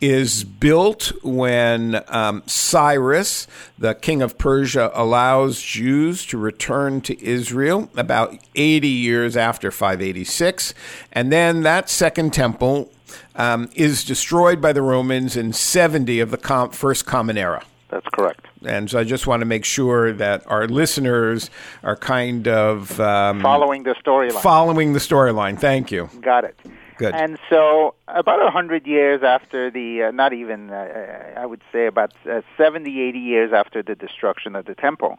is 0.00 0.44
built 0.44 1.12
when 1.22 2.02
um, 2.08 2.42
Cyrus, 2.46 3.46
the 3.78 3.94
king 3.94 4.20
of 4.20 4.36
Persia, 4.36 4.90
allows 4.94 5.62
Jews 5.62 6.26
to 6.26 6.38
return 6.38 7.00
to 7.02 7.24
Israel 7.24 7.88
about 7.96 8.36
80 8.54 8.88
years 8.88 9.36
after 9.36 9.70
586. 9.70 10.74
And 11.12 11.32
then 11.32 11.62
that 11.62 11.88
second 11.88 12.34
temple 12.34 12.90
um, 13.34 13.70
is 13.74 14.04
destroyed 14.04 14.60
by 14.60 14.72
the 14.72 14.82
Romans 14.82 15.36
in 15.36 15.52
70 15.52 16.20
of 16.20 16.30
the 16.30 16.38
com- 16.38 16.70
first 16.70 17.06
Common 17.06 17.38
Era. 17.38 17.64
That's 17.88 18.06
correct. 18.12 18.46
And 18.64 18.90
so 18.90 18.98
I 18.98 19.04
just 19.04 19.26
want 19.26 19.40
to 19.40 19.46
make 19.46 19.64
sure 19.64 20.12
that 20.12 20.44
our 20.48 20.66
listeners 20.66 21.50
are 21.84 21.96
kind 21.96 22.48
of 22.48 22.98
um, 23.00 23.40
Following 23.42 23.84
the 23.84 23.94
storyline. 23.94 24.42
following 24.42 24.92
the 24.92 24.98
storyline. 24.98 25.58
Thank 25.58 25.92
you. 25.92 26.10
Got 26.20 26.44
it. 26.44 26.58
Good. 26.98 27.14
And 27.14 27.38
so, 27.50 27.94
about 28.08 28.40
a 28.44 28.50
hundred 28.50 28.86
years 28.86 29.22
after 29.22 29.70
the, 29.70 30.04
uh, 30.04 30.10
not 30.12 30.32
even, 30.32 30.70
uh, 30.70 31.34
I 31.36 31.44
would 31.44 31.60
say 31.70 31.86
about 31.86 32.12
uh, 32.28 32.40
70, 32.56 33.00
80 33.02 33.18
years 33.18 33.52
after 33.52 33.82
the 33.82 33.94
destruction 33.94 34.56
of 34.56 34.64
the 34.64 34.74
temple, 34.74 35.18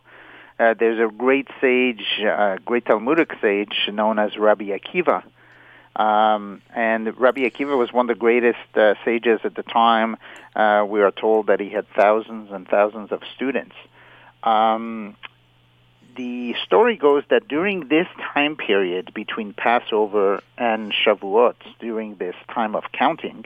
uh, 0.60 0.74
there's 0.78 1.00
a 1.00 1.14
great 1.14 1.48
sage, 1.62 2.04
uh, 2.26 2.58
great 2.66 2.86
Talmudic 2.86 3.32
sage 3.40 3.76
known 3.94 4.18
as 4.18 4.38
Rabbi 4.38 4.66
Akiva. 4.76 5.24
Um, 5.98 6.62
and 6.76 7.20
Rabbi 7.20 7.42
Akiva 7.42 7.76
was 7.76 7.92
one 7.92 8.08
of 8.08 8.16
the 8.16 8.20
greatest 8.20 8.60
uh, 8.76 8.94
sages 9.04 9.40
at 9.44 9.56
the 9.56 9.64
time. 9.64 10.16
Uh, 10.56 10.86
we 10.88 11.02
are 11.02 11.12
told 11.12 11.48
that 11.48 11.60
he 11.60 11.70
had 11.70 11.88
thousands 11.96 12.52
and 12.52 12.68
thousands 12.68 13.12
of 13.12 13.22
students. 13.36 13.76
Um, 14.44 15.16
the 16.16 16.56
story 16.66 16.98
goes 16.98 17.24
that 17.30 17.48
during 17.48 17.88
this 17.88 18.08
time 18.34 18.56
period 18.56 19.14
between 19.14 19.54
Passover 19.54 20.42
and 20.58 20.94
Shavuot, 20.94 21.56
during 21.80 22.16
this 22.16 22.36
time 22.54 22.76
of 22.76 22.84
counting, 22.92 23.46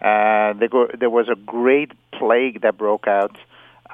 uh, 0.00 0.52
there, 0.54 0.68
go, 0.68 0.88
there 0.98 1.10
was 1.10 1.28
a 1.28 1.36
great 1.36 1.92
plague 2.12 2.62
that 2.62 2.76
broke 2.76 3.06
out 3.06 3.36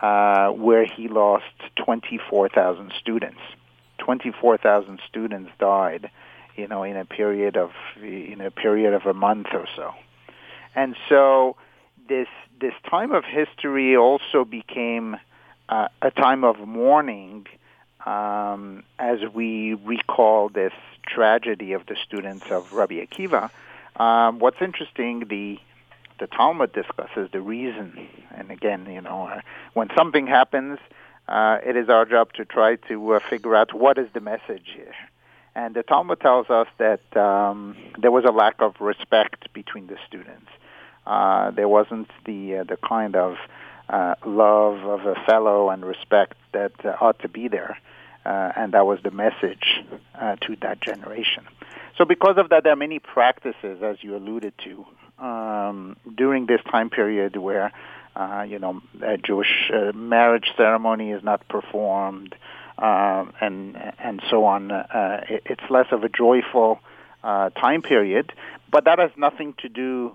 uh, 0.01 0.49
where 0.51 0.85
he 0.85 1.09
lost 1.09 1.45
24,000 1.77 2.93
students. 3.01 3.41
24,000 3.99 5.01
students 5.09 5.51
died, 5.59 6.11
you 6.59 6.67
know, 6.67 6.83
in 6.83 6.97
a 6.97 7.05
period 7.05 7.57
of 7.57 7.71
in 8.03 8.41
a 8.41 8.51
period 8.51 8.93
of 8.93 9.07
a 9.07 9.15
month 9.15 9.47
or 9.53 9.67
so. 9.77 9.95
And 10.75 10.97
so 11.09 11.57
this 12.09 12.29
this 12.61 12.75
time 12.91 13.13
of 13.13 13.25
history 13.25 13.97
also 13.97 14.45
became 14.45 15.17
uh, 15.69 15.89
a 16.03 16.11
time 16.11 16.43
of 16.43 16.59
mourning 16.59 17.47
um, 18.05 18.83
as 18.99 19.21
we 19.33 19.75
recall 19.75 20.49
this 20.49 20.73
tragedy 21.07 21.73
of 21.73 21.87
the 21.87 21.97
students 22.05 22.47
of 22.51 22.73
Rabbi 22.73 23.05
Akiva. 23.07 23.51
Um, 23.97 24.41
what's 24.41 24.61
interesting, 24.61 25.27
the 25.29 25.59
the 26.19 26.27
Talmud 26.27 26.73
discusses 26.73 27.31
the 27.31 27.41
reason, 27.41 28.09
and 28.35 28.51
again, 28.51 28.87
you 28.91 29.01
know, 29.01 29.29
uh, 29.29 29.41
when 29.75 29.89
something 29.97 30.27
happens, 30.27 30.81
uh, 31.29 31.59
it 31.65 31.77
is 31.77 31.89
our 31.89 32.05
job 32.05 32.33
to 32.33 32.45
try 32.45 32.75
to 32.89 33.13
uh, 33.13 33.21
figure 33.31 33.55
out 33.55 33.73
what 33.73 33.99
is 33.99 34.09
the 34.15 34.21
message 34.21 34.67
here. 34.75 34.95
And 35.59 35.75
the 35.75 35.83
Talmud 35.83 36.21
tells 36.21 36.49
us 36.51 36.69
that 36.79 37.05
um, 37.17 37.77
there 38.03 38.13
was 38.19 38.25
a 38.25 38.33
lack 38.43 38.57
of 38.61 38.73
respect 38.81 39.53
between 39.53 39.87
the 39.93 39.99
students. 40.07 40.51
Uh, 41.07 41.51
there 41.51 41.69
wasn't 41.69 42.09
the 42.25 42.59
uh, 42.59 42.65
the 42.65 42.77
kind 42.77 43.17
of 43.17 43.37
uh, 43.89 44.15
love 44.25 44.79
of 44.95 45.01
a 45.07 45.17
fellow 45.27 45.71
and 45.71 45.85
respect 45.85 46.35
that 46.53 46.73
uh, 46.85 46.97
ought 47.01 47.19
to 47.21 47.29
be 47.29 47.49
there 47.49 47.79
uh, 48.29 48.53
and 48.57 48.73
that 48.73 48.87
was 48.87 48.99
the 49.03 49.11
message 49.11 49.83
uh, 50.15 50.37
to 50.37 50.57
that 50.61 50.81
generation. 50.81 51.47
So, 51.97 52.05
because 52.05 52.37
of 52.37 52.51
that, 52.51 52.63
there 52.65 52.73
are 52.73 52.77
many 52.77 52.99
practices, 52.99 53.83
as 53.83 53.97
you 54.03 54.17
alluded 54.17 54.53
to, 54.65 55.25
um, 55.25 55.97
during 56.15 56.47
this 56.47 56.61
time 56.71 56.91
period 56.91 57.37
where, 57.37 57.73
uh, 58.15 58.45
you 58.47 58.59
know, 58.59 58.83
a 59.03 59.17
Jewish 59.17 59.71
uh, 59.73 59.93
marriage 59.93 60.53
ceremony 60.57 61.11
is 61.11 61.25
not 61.25 61.49
performed, 61.49 62.35
uh, 62.79 63.25
and 63.41 63.77
and 63.99 64.23
so 64.31 64.45
on. 64.45 64.71
Uh, 64.71 65.25
it, 65.29 65.43
it's 65.47 65.71
less 65.71 65.87
of 65.93 66.05
a 66.05 66.09
joyful 66.09 66.81
uh, 67.25 67.51
time 67.51 67.83
period, 67.83 68.33
but 68.71 68.85
that 68.85 68.99
has 68.99 69.11
nothing 69.17 69.55
to 69.59 69.69
do 69.69 70.15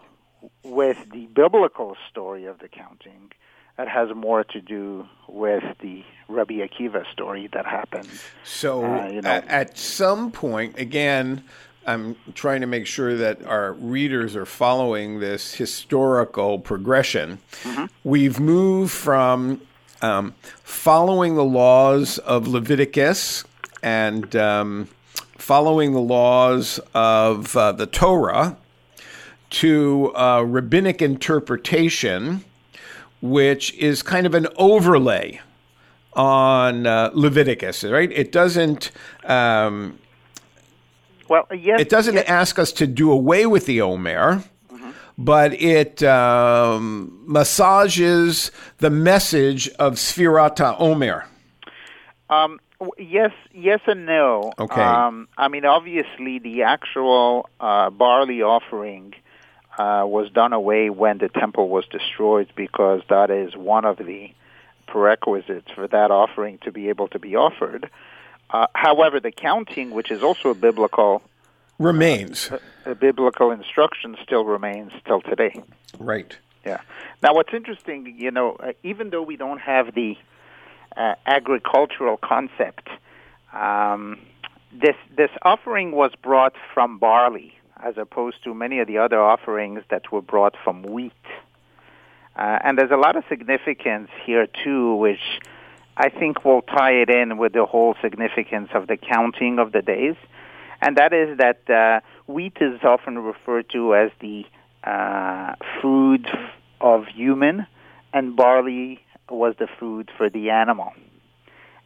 with 0.63 0.97
the 1.11 1.25
biblical 1.27 1.95
story 2.09 2.45
of 2.45 2.59
the 2.59 2.67
counting 2.67 3.31
that 3.77 3.87
has 3.87 4.09
more 4.15 4.43
to 4.43 4.61
do 4.61 5.05
with 5.27 5.63
the 5.81 6.03
Rabbi 6.27 6.55
Akiva 6.55 7.09
story 7.11 7.49
that 7.53 7.65
happened. 7.65 8.09
So 8.43 8.83
Uh, 8.85 9.07
you 9.07 9.21
know. 9.21 9.29
at, 9.29 9.47
at 9.47 9.77
some 9.77 10.31
point, 10.31 10.77
again, 10.77 11.43
I'm 11.85 12.15
trying 12.33 12.61
to 12.61 12.67
make 12.67 12.85
sure 12.87 13.17
that 13.17 13.43
our 13.45 13.73
readers 13.73 14.35
are 14.35 14.45
following 14.45 15.19
this 15.19 15.55
historical 15.55 16.59
progression. 16.59 17.39
Mm-hmm. 17.63 17.85
We've 18.03 18.39
moved 18.39 18.91
from 18.91 19.61
um, 20.03 20.35
following 20.63 21.35
the 21.35 21.43
laws 21.43 22.17
of 22.19 22.47
Leviticus 22.47 23.45
and 23.81 24.35
um, 24.35 24.89
following 25.37 25.93
the 25.93 26.01
laws 26.01 26.79
of 26.93 27.55
uh, 27.55 27.71
the 27.71 27.87
Torah 27.87 28.57
to 29.49 30.11
uh, 30.15 30.41
rabbinic 30.41 31.01
interpretation, 31.01 32.43
which 33.21 33.73
is 33.75 34.03
kind 34.03 34.25
of 34.25 34.35
an 34.35 34.47
overlay 34.57 35.39
on 36.13 36.85
uh, 36.85 37.09
Leviticus, 37.13 37.83
right? 37.83 38.11
It 38.11 38.31
doesn't. 38.31 38.91
Um, 39.23 39.99
Well, 41.29 41.47
yes, 41.55 41.79
it 41.79 41.89
doesn't 41.89 42.15
yes, 42.15 42.25
ask 42.27 42.59
us 42.59 42.71
to 42.73 42.87
do 42.87 43.09
away 43.11 43.45
with 43.45 43.65
the 43.65 43.81
Omer, 43.81 44.43
but 45.17 45.53
it 45.53 46.03
um, 46.03 47.23
massages 47.27 48.51
the 48.79 48.89
message 48.89 49.69
of 49.79 49.93
Sfirata 49.93 50.75
Omer. 50.79 51.25
Um, 52.29 52.59
yes, 52.97 53.31
yes, 53.53 53.79
and 53.85 54.05
no. 54.05 54.53
Okay. 54.57 54.81
Um, 54.81 55.27
I 55.37 55.47
mean, 55.47 55.65
obviously, 55.65 56.39
the 56.39 56.63
actual 56.63 57.49
uh, 57.59 57.89
barley 57.89 58.41
offering 58.41 59.13
uh, 59.77 60.03
was 60.05 60.29
done 60.31 60.53
away 60.53 60.89
when 60.89 61.17
the 61.17 61.29
temple 61.29 61.69
was 61.69 61.85
destroyed, 61.87 62.51
because 62.55 63.01
that 63.09 63.29
is 63.29 63.55
one 63.55 63.85
of 63.85 63.97
the 63.97 64.31
prerequisites 64.87 65.69
for 65.73 65.87
that 65.87 66.11
offering 66.11 66.59
to 66.59 66.71
be 66.71 66.89
able 66.89 67.07
to 67.09 67.19
be 67.19 67.35
offered. 67.35 67.89
Uh, 68.49 68.67
however, 68.75 69.19
the 69.19 69.31
counting, 69.31 69.91
which 69.91 70.11
is 70.11 70.21
also 70.21 70.49
a 70.49 70.55
biblical 70.55 71.23
Remains. 71.79 72.49
a 72.85 72.95
biblical 72.95 73.51
instruction, 73.51 74.15
still 74.23 74.45
remains 74.45 74.91
till 75.05 75.21
today. 75.21 75.61
Right. 75.99 76.37
Yeah. 76.65 76.81
Now, 77.21 77.33
what's 77.33 77.53
interesting, 77.53 78.15
you 78.17 78.31
know, 78.31 78.55
uh, 78.59 78.73
even 78.83 79.09
though 79.09 79.21
we 79.21 79.37
don't 79.37 79.59
have 79.59 79.93
the 79.93 80.15
uh, 80.95 81.15
agricultural 81.25 82.17
concept, 82.17 82.87
um, 83.53 84.19
this 84.71 84.95
this 85.15 85.29
offering 85.43 85.91
was 85.91 86.11
brought 86.21 86.53
from 86.73 86.97
barley, 86.97 87.53
as 87.83 87.97
opposed 87.97 88.43
to 88.43 88.53
many 88.53 88.79
of 88.79 88.87
the 88.87 88.97
other 88.97 89.21
offerings 89.21 89.83
that 89.89 90.11
were 90.11 90.21
brought 90.21 90.55
from 90.63 90.83
wheat. 90.83 91.11
Uh, 92.35 92.59
and 92.63 92.77
there's 92.77 92.91
a 92.91 92.97
lot 92.97 93.15
of 93.15 93.23
significance 93.29 94.09
here 94.25 94.47
too, 94.63 94.95
which 94.95 95.19
I 95.95 96.09
think 96.09 96.43
will 96.43 96.63
tie 96.63 96.93
it 96.93 97.09
in 97.09 97.37
with 97.37 97.53
the 97.53 97.65
whole 97.65 97.95
significance 98.01 98.69
of 98.73 98.87
the 98.87 98.97
counting 98.97 99.59
of 99.59 99.71
the 99.71 99.81
days, 99.81 100.15
and 100.83 100.97
that 100.97 101.13
is 101.13 101.37
that 101.37 101.69
uh, 101.69 102.01
wheat 102.27 102.57
is 102.59 102.79
often 102.83 103.17
referred 103.19 103.69
to 103.69 103.95
as 103.95 104.11
the 104.19 104.43
uh, 104.83 105.55
food 105.81 106.27
of 106.81 107.05
human, 107.07 107.65
and 108.13 108.35
barley 108.35 108.99
was 109.29 109.55
the 109.59 109.67
food 109.79 110.11
for 110.17 110.29
the 110.29 110.49
animal. 110.49 110.91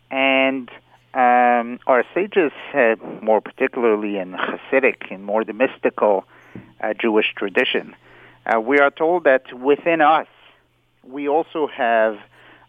And 0.09 0.69
um, 1.13 1.79
our 1.85 2.03
sages, 2.15 2.51
uh, 2.73 2.95
more 3.21 3.39
particularly 3.39 4.17
in 4.17 4.33
Hasidic, 4.33 5.11
in 5.11 5.23
more 5.23 5.45
the 5.45 5.53
mystical 5.53 6.25
uh, 6.81 6.93
Jewish 6.99 7.33
tradition, 7.35 7.95
uh, 8.47 8.59
we 8.59 8.79
are 8.79 8.89
told 8.89 9.25
that 9.25 9.43
within 9.53 10.01
us, 10.01 10.27
we 11.03 11.27
also 11.27 11.67
have 11.67 12.17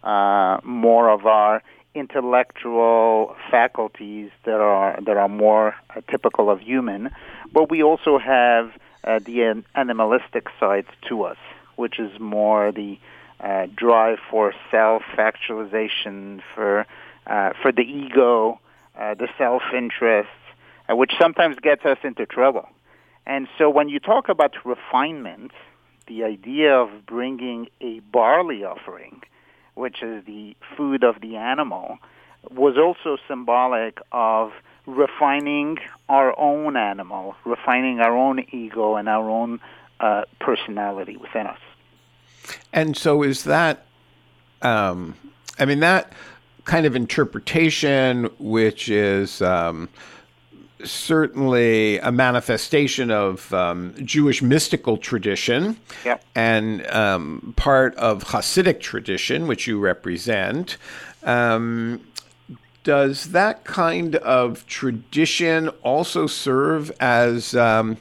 uh, 0.03 0.59
more 0.63 1.09
of 1.09 1.25
our 1.25 1.63
intellectual 1.99 3.37
faculties 3.51 4.31
that 4.45 4.61
are 4.61 4.99
that 5.05 5.17
are 5.17 5.29
more 5.29 5.75
uh, 5.95 6.01
typical 6.11 6.51
of 6.51 6.61
human, 6.61 7.11
but 7.53 7.71
we 7.71 7.83
also 7.83 8.19
have 8.19 8.73
uh, 9.05 9.19
the 9.19 9.43
an- 9.43 9.65
animalistic 9.75 10.49
side 10.59 10.87
to 11.09 11.23
us, 11.25 11.39
which 11.77 11.99
is 11.99 12.19
more 12.21 12.73
the 12.73 12.99
uh, 13.41 13.67
drive 13.75 14.19
for 14.31 14.53
self-actualization, 14.71 16.43
for 16.55 16.87
uh, 17.27 17.53
for 17.61 17.71
the 17.73 17.83
ego, 17.83 18.59
uh, 18.99 19.15
the 19.15 19.29
self-interest, 19.37 20.29
uh, 20.89 20.97
which 20.97 21.13
sometimes 21.21 21.57
gets 21.61 21.85
us 21.85 21.99
into 22.03 22.27
trouble. 22.27 22.69
And 23.27 23.47
so, 23.59 23.69
when 23.69 23.89
you 23.89 24.01
talk 24.01 24.29
about 24.29 24.55
refinement, 24.65 25.53
the 26.07 26.25
idea 26.25 26.75
of 26.75 27.07
bringing 27.07 27.69
a 27.81 28.01
barley 28.01 28.65
offering, 28.65 29.23
which 29.79 30.03
is 30.03 30.25
the 30.25 30.57
food 30.77 31.05
of 31.05 31.21
the 31.21 31.37
animal, 31.37 31.99
was 32.51 32.77
also 32.77 33.17
symbolic 33.29 34.01
of 34.13 34.53
refining 34.87 35.79
our 36.09 36.39
own 36.39 36.77
animal, 36.77 37.37
refining 37.45 38.01
our 38.01 38.17
own 38.17 38.45
ego 38.53 38.97
and 38.97 39.09
our 39.09 39.29
own 39.31 39.61
uh, 40.01 40.23
personality 40.41 41.17
within 41.17 41.47
us. 41.47 41.59
And 42.73 42.97
so, 42.97 43.23
is 43.23 43.45
that, 43.45 43.87
um, 44.63 45.15
I 45.59 45.65
mean, 45.65 45.81
that 45.81 46.13
kind 46.65 46.87
of 46.87 46.97
interpretation, 46.97 48.31
which 48.39 48.89
is 48.89 49.43
um, 49.43 49.89
certainly 50.85 51.99
a 51.99 52.13
manifestation 52.13 53.11
of 53.11 53.53
um, 53.53 53.95
Jewish 54.05 54.43
mystical 54.43 54.97
tradition 54.97 55.79
and 56.35 56.87
um, 56.89 57.55
part 57.57 57.95
of 57.97 58.25
Hasidic 58.25 58.81
tradition, 58.81 59.47
which 59.47 59.67
you 59.67 59.79
represent. 59.79 60.77
Um, 61.23 62.01
does 62.85 63.33
that 63.33 63.65
kind 63.65 64.17
of 64.17 64.67
tradition 64.67 65.69
also 65.83 66.27
serve 66.27 66.91
as 67.01 67.55
um, 67.55 67.99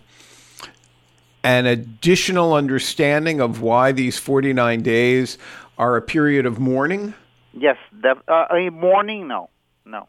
an 1.43 1.65
additional 1.65 2.53
understanding 2.53 3.41
of 3.41 3.61
why 3.61 3.91
these 3.91 4.17
49 4.17 4.81
days 4.81 5.37
are 5.77 5.95
a 5.95 6.01
period 6.01 6.45
of 6.45 6.59
mourning? 6.59 7.13
Yes, 7.53 7.77
that, 8.01 8.17
uh, 8.27 8.45
a 8.51 8.69
mourning, 8.69 9.27
no, 9.27 9.49
no, 9.85 10.07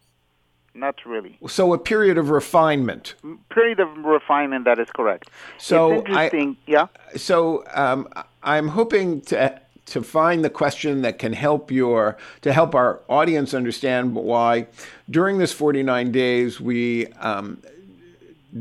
not 0.79 1.05
really. 1.05 1.38
So, 1.49 1.73
a 1.73 1.79
period 1.79 2.19
of 2.19 2.31
refinement. 2.31 3.14
Period 3.51 3.81
of 3.81 3.88
refinement, 3.99 4.64
that 4.64 4.79
is 4.79 4.88
correct. 4.91 5.29
So 5.59 5.97
interesting, 5.97 6.57
yeah. 6.67 6.87
So, 7.17 7.64
um, 7.75 8.09
I'm 8.43 8.69
hoping 8.69 9.21
to 9.23 9.61
to 9.87 10.03
find 10.03 10.45
the 10.45 10.51
question 10.51 11.01
that 11.03 11.19
can 11.19 11.33
help 11.33 11.71
your 11.71 12.17
to 12.43 12.53
help 12.53 12.75
our 12.75 13.01
audience 13.09 13.55
understand 13.55 14.14
why 14.14 14.67
during 15.09 15.38
this 15.38 15.53
49 15.53 16.12
days 16.12 16.61
we 16.61 17.07
um, 17.14 17.62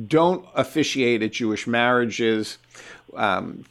don't 0.08 0.46
officiate 0.56 1.22
at 1.22 1.34
Jewish 1.34 1.68
marriages. 1.68 2.58
Um, 3.16 3.66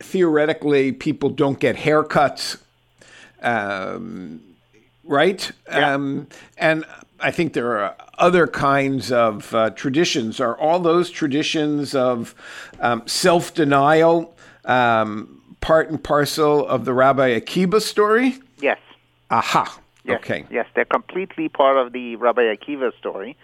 theoretically, 0.00 0.92
people 0.92 1.30
don't 1.30 1.58
get 1.58 1.76
haircuts, 1.76 2.58
um, 3.42 4.40
right? 5.04 5.50
Yeah. 5.68 5.94
Um, 5.94 6.28
and 6.58 6.84
I 7.20 7.30
think 7.30 7.52
there 7.54 7.78
are 7.78 7.96
other 8.18 8.46
kinds 8.46 9.10
of 9.10 9.54
uh, 9.54 9.70
traditions. 9.70 10.40
Are 10.40 10.56
all 10.58 10.78
those 10.78 11.10
traditions 11.10 11.94
of 11.94 12.34
um, 12.80 13.02
self 13.06 13.54
denial 13.54 14.36
um, 14.64 15.40
part 15.60 15.90
and 15.90 16.02
parcel 16.02 16.66
of 16.66 16.84
the 16.84 16.92
Rabbi 16.92 17.28
Akiba 17.28 17.80
story? 17.80 18.38
Yes. 18.60 18.78
Aha. 19.30 19.78
Yes, 20.04 20.18
Okay. 20.20 20.44
Yes, 20.50 20.66
they're 20.74 20.84
completely 20.84 21.48
part 21.48 21.76
of 21.78 21.92
the 21.92 22.16
Rabbi 22.16 22.42
Akiva 22.54 22.96
story. 22.98 23.36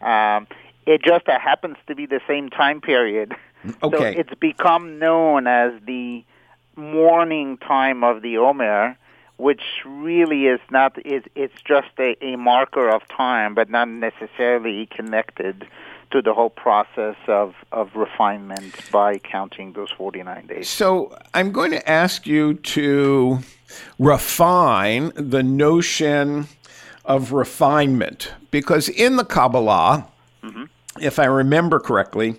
Um, 0.00 0.46
it 0.86 1.02
just 1.02 1.28
uh, 1.28 1.38
happens 1.38 1.76
to 1.88 1.94
be 1.94 2.06
the 2.06 2.20
same 2.26 2.48
time 2.48 2.80
period. 2.80 3.34
So 3.66 3.74
Okay. 3.88 4.14
it's 4.16 4.32
become 4.38 4.98
known 4.98 5.46
as 5.46 5.72
the 5.84 6.24
mourning 6.76 7.58
time 7.58 8.04
of 8.04 8.22
the 8.22 8.38
Omer, 8.38 8.96
which 9.36 9.62
really 9.84 10.46
is 10.46 10.60
not. 10.70 10.96
It, 11.04 11.30
it's 11.34 11.60
just 11.62 11.88
a, 11.98 12.16
a 12.24 12.36
marker 12.36 12.88
of 12.88 13.06
time, 13.08 13.54
but 13.54 13.70
not 13.70 13.88
necessarily 13.88 14.86
connected 14.86 15.66
to 16.10 16.22
the 16.22 16.32
whole 16.32 16.50
process 16.50 17.16
of, 17.26 17.54
of 17.72 17.94
refinement 17.96 18.74
by 18.92 19.18
counting 19.18 19.72
those 19.72 19.90
49 19.90 20.46
days. 20.46 20.68
So 20.68 21.18
I'm 21.34 21.50
going 21.52 21.72
to 21.72 21.88
ask 21.88 22.26
you 22.26 22.54
to 22.54 23.40
refine 23.98 25.12
the 25.16 25.42
notion 25.42 26.46
of 27.04 27.32
refinement 27.32 28.32
because 28.50 28.88
in 28.88 29.16
the 29.16 29.24
Kabbalah, 29.24 30.06
if 31.00 31.18
I 31.18 31.24
remember 31.24 31.78
correctly, 31.78 32.36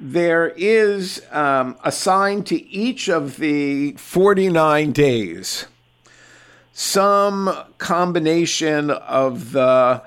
there 0.00 0.48
is 0.56 1.22
um, 1.32 1.76
assigned 1.82 2.46
to 2.46 2.70
each 2.70 3.08
of 3.08 3.38
the 3.38 3.92
49 3.92 4.92
days 4.92 5.66
some 6.78 7.52
combination 7.78 8.88
of 8.88 9.50
the 9.50 10.00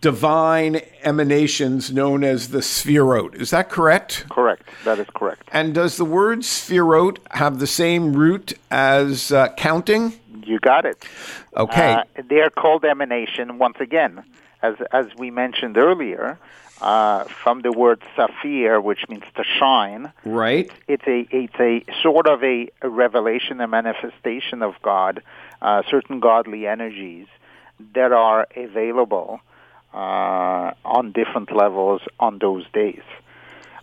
divine 0.00 0.80
emanations 1.02 1.92
known 1.92 2.24
as 2.24 2.48
the 2.48 2.60
Sphirot. 2.60 3.34
Is 3.34 3.50
that 3.50 3.68
correct? 3.68 4.24
Correct. 4.30 4.62
That 4.86 4.98
is 4.98 5.06
correct. 5.14 5.42
And 5.52 5.74
does 5.74 5.98
the 5.98 6.04
word 6.06 6.38
Sphirot 6.38 7.18
have 7.32 7.58
the 7.58 7.66
same 7.66 8.14
root 8.14 8.54
as 8.70 9.32
uh, 9.32 9.48
counting? 9.58 10.14
You 10.46 10.58
got 10.60 10.86
it. 10.86 11.04
Okay. 11.58 11.92
Uh, 11.92 12.04
they 12.26 12.40
are 12.40 12.48
called 12.48 12.86
emanation 12.86 13.58
once 13.58 13.76
again, 13.78 14.24
as 14.62 14.76
as 14.92 15.06
we 15.18 15.30
mentioned 15.30 15.76
earlier, 15.76 16.38
uh, 16.80 17.24
from 17.42 17.60
the 17.62 17.72
word 17.72 18.02
saphir, 18.16 18.80
which 18.80 19.08
means 19.08 19.24
to 19.36 19.44
shine. 19.58 20.12
right. 20.24 20.70
It's 20.88 21.06
a 21.06 21.26
it's 21.30 21.54
a 21.60 21.84
sort 22.02 22.26
of 22.26 22.42
a, 22.42 22.68
a 22.82 22.88
revelation, 22.88 23.60
a 23.60 23.68
manifestation 23.68 24.62
of 24.62 24.74
God, 24.82 25.22
uh, 25.62 25.82
certain 25.90 26.20
godly 26.20 26.66
energies 26.66 27.26
that 27.94 28.12
are 28.12 28.46
available 28.56 29.40
uh, 29.92 30.72
on 30.84 31.12
different 31.12 31.54
levels 31.54 32.02
on 32.18 32.38
those 32.38 32.64
days. 32.72 33.02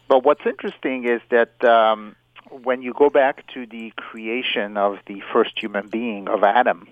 But 0.07 0.25
what's 0.25 0.45
interesting 0.45 1.05
is 1.05 1.21
that 1.29 1.63
um, 1.63 2.15
when 2.49 2.81
you 2.81 2.93
go 2.93 3.09
back 3.09 3.47
to 3.53 3.65
the 3.65 3.93
creation 3.95 4.75
of 4.75 4.97
the 5.07 5.21
first 5.31 5.51
human 5.57 5.87
being, 5.87 6.27
of 6.27 6.43
Adam, 6.43 6.89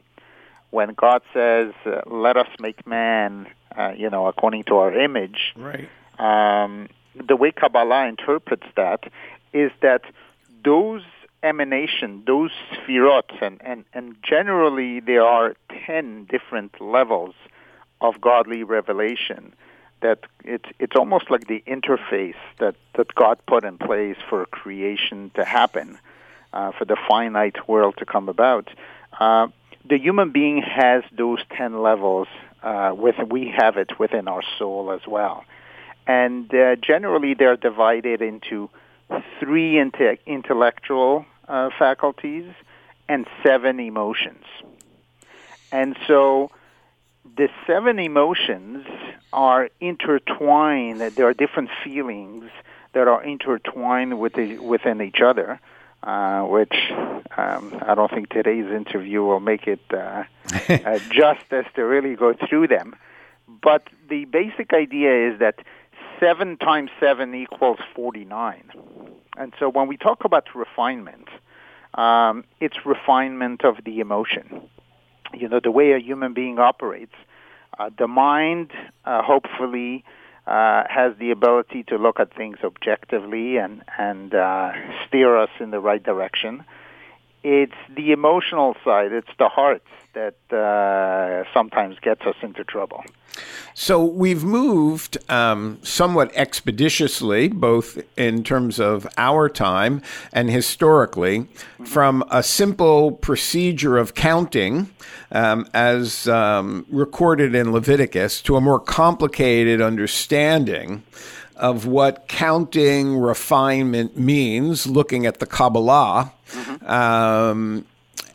when 0.70 0.94
God 0.94 1.22
says, 1.34 1.74
"Let 2.06 2.38
us 2.38 2.48
make 2.60 2.88
man," 2.88 3.48
uh, 3.78 3.94
you 3.98 4.10
know, 4.10 4.28
according 4.28 4.64
to 4.66 4.76
our 4.78 4.94
image, 4.98 5.54
Right. 5.56 5.90
um, 6.20 6.90
the 7.16 7.36
way 7.36 7.52
Kabbalah 7.52 8.08
interprets 8.08 8.68
that 8.76 9.04
is 9.54 9.72
that 9.82 10.02
those 10.64 11.02
emanation, 11.42 12.24
those 12.28 12.52
sphirot, 12.74 13.42
and, 13.42 13.62
and, 13.64 13.86
and 13.94 14.16
generally 14.24 15.00
there 15.00 15.24
are 15.24 15.56
10 15.86 16.26
different 16.26 16.80
levels 16.82 17.34
of 18.02 18.20
godly 18.22 18.64
revelation 18.64 19.54
that 20.02 20.20
it's, 20.46 20.70
it's 20.80 20.96
almost 20.96 21.30
like 21.30 21.48
the 21.48 21.64
interface 21.68 22.36
that, 22.60 22.76
that 22.96 23.14
God 23.16 23.38
put 23.48 23.64
in 23.66 23.78
place 23.78 24.16
for 24.30 24.46
creation 24.46 25.32
to 25.36 25.44
happen, 25.44 25.98
uh, 26.54 26.72
for 26.72 26.86
the 26.86 26.98
finite 27.08 27.68
world 27.68 27.96
to 27.98 28.06
come 28.06 28.30
about. 28.30 28.70
Uh, 29.20 29.48
the 29.90 29.98
human 29.98 30.32
being 30.32 30.62
has 30.62 31.04
those 31.12 31.40
10 31.58 31.82
levels, 31.82 32.28
uh, 32.64 32.94
with, 32.96 33.16
we 33.30 33.54
have 33.56 33.78
it 33.78 34.00
within 34.00 34.28
our 34.28 34.44
soul 34.58 34.92
as 34.92 35.02
well 35.08 35.44
and 36.10 36.52
uh, 36.56 36.76
generally 36.76 37.36
they're 37.36 37.56
divided 37.56 38.20
into 38.20 38.68
three 39.40 39.74
inte- 39.74 40.18
intellectual 40.26 41.24
uh, 41.48 41.70
faculties 41.78 42.52
and 43.08 43.28
seven 43.46 43.80
emotions. 43.80 44.44
And 45.72 45.96
so 46.08 46.50
the 47.38 47.48
seven 47.68 48.00
emotions 48.00 48.88
are 49.32 49.70
intertwined. 49.80 51.00
There 51.00 51.28
are 51.28 51.34
different 51.36 51.70
feelings 51.84 52.50
that 52.94 53.08
are 53.08 53.24
intertwined 53.24 54.20
with 54.20 54.34
the, 54.34 54.58
within 54.58 55.04
each 55.04 55.22
other, 55.22 55.60
uh, 56.04 56.44
which 56.44 56.74
um, 57.38 57.78
I 57.82 57.94
don't 57.96 58.12
think 58.12 58.30
today's 58.30 58.66
interview 58.66 59.24
will 59.24 59.40
make 59.40 59.68
it 59.68 59.82
uh, 59.92 60.24
uh, 60.70 61.00
justice 61.12 61.66
to 61.76 61.84
really 61.84 62.16
go 62.16 62.34
through 62.34 62.68
them. 62.68 62.96
But 63.62 63.88
the 64.10 64.26
basic 64.26 64.74
idea 64.74 65.32
is 65.32 65.40
that 65.40 65.60
7 66.20 66.58
times 66.58 66.92
7 67.00 67.34
equals 67.34 67.80
49. 67.96 68.72
And 69.38 69.54
so 69.60 69.70
when 69.70 69.88
we 69.88 69.98
talk 69.98 70.26
about 70.26 70.54
refinement, 70.54 71.30
um, 71.96 72.44
it's 72.60 72.86
refinement 72.86 73.64
of 73.64 73.78
the 73.86 74.00
emotion. 74.00 74.62
You 75.34 75.48
know, 75.48 75.60
the 75.62 75.72
way 75.72 75.94
a 75.94 76.00
human 76.00 76.34
being 76.34 76.60
operates. 76.60 77.16
Uh, 77.78 77.90
the 77.98 78.08
mind, 78.08 78.72
uh, 79.06 79.22
hopefully, 79.22 80.04
uh, 80.50 80.84
has 80.90 81.14
the 81.20 81.30
ability 81.30 81.84
to 81.84 81.98
look 81.98 82.20
at 82.20 82.34
things 82.36 82.58
objectively 82.64 83.58
and, 83.58 83.84
and 84.00 84.34
uh, 84.34 84.72
steer 85.08 85.38
us 85.38 85.52
in 85.60 85.70
the 85.70 85.80
right 85.80 86.02
direction. 86.02 86.66
It's 87.44 87.74
the 87.96 88.12
emotional 88.12 88.76
side, 88.84 89.12
it's 89.12 89.32
the 89.38 89.50
heart 89.50 89.84
that 90.14 90.36
uh, 90.52 91.44
sometimes 91.54 91.98
gets 92.00 92.22
us 92.22 92.36
into 92.42 92.64
trouble. 92.64 93.04
So 93.74 94.04
we've 94.04 94.44
moved 94.44 95.18
um, 95.30 95.80
somewhat 95.84 96.32
expeditiously, 96.36 97.48
both 97.48 98.02
in 98.18 98.44
terms 98.44 98.80
of 98.80 99.08
our 99.18 99.48
time 99.48 100.02
and 100.34 100.50
historically, 100.50 101.48
from 101.86 102.24
a 102.30 102.44
simple 102.44 103.14
procedure 103.14 103.98
of 103.98 104.16
counting, 104.16 104.90
um, 105.32 105.68
as 105.74 106.28
um, 106.28 106.86
recorded 106.90 107.56
in 107.56 107.72
Leviticus, 107.72 108.42
to 108.42 108.58
a 108.58 108.62
more 108.62 108.80
complicated 108.80 109.82
understanding 109.82 111.04
of 111.60 111.86
what 111.86 112.28
counting 112.28 113.18
refinement 113.18 114.18
means, 114.18 114.88
looking 114.88 115.26
at 115.26 115.40
the 115.40 115.46
Kabbalah. 115.46 116.32
Um, 116.86 117.86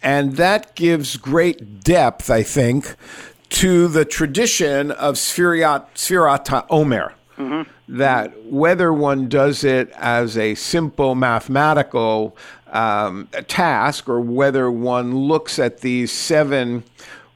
and 0.03 0.37
that 0.37 0.75
gives 0.75 1.17
great 1.17 1.81
depth, 1.81 2.31
I 2.31 2.43
think, 2.43 2.95
to 3.49 3.89
the 3.89 4.05
tradition 4.05 4.91
of 4.91 5.15
Sfirat, 5.15 5.87
Sfirat 5.95 6.67
Omer. 6.69 7.15
That 7.89 8.45
whether 8.45 8.93
one 8.93 9.29
does 9.29 9.65
it 9.65 9.91
as 9.97 10.39
a 10.39 10.55
simple 10.55 11.15
mathematical 11.15 12.37
um, 12.73 13.29
task 13.49 14.09
or 14.09 14.21
whether 14.21 14.71
one 14.71 15.17
looks 15.17 15.59
at 15.59 15.81
these 15.81 16.13
seven 16.13 16.85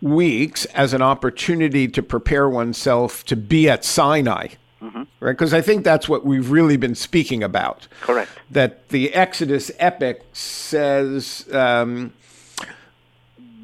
weeks 0.00 0.64
as 0.66 0.92
an 0.92 1.02
opportunity 1.02 1.88
to 1.88 2.02
prepare 2.02 2.48
oneself 2.48 3.24
to 3.26 3.36
be 3.36 3.68
at 3.68 3.84
Sinai. 3.84 4.48
Right, 4.80 5.32
because 5.32 5.52
I 5.52 5.60
think 5.60 5.84
that's 5.84 6.08
what 6.08 6.24
we've 6.24 6.50
really 6.50 6.76
been 6.76 6.94
speaking 6.94 7.42
about. 7.42 7.88
Correct. 8.00 8.30
That 8.50 8.88
the 8.90 9.12
Exodus 9.12 9.70
epic 9.78 10.22
says 10.32 11.48
um, 11.52 12.12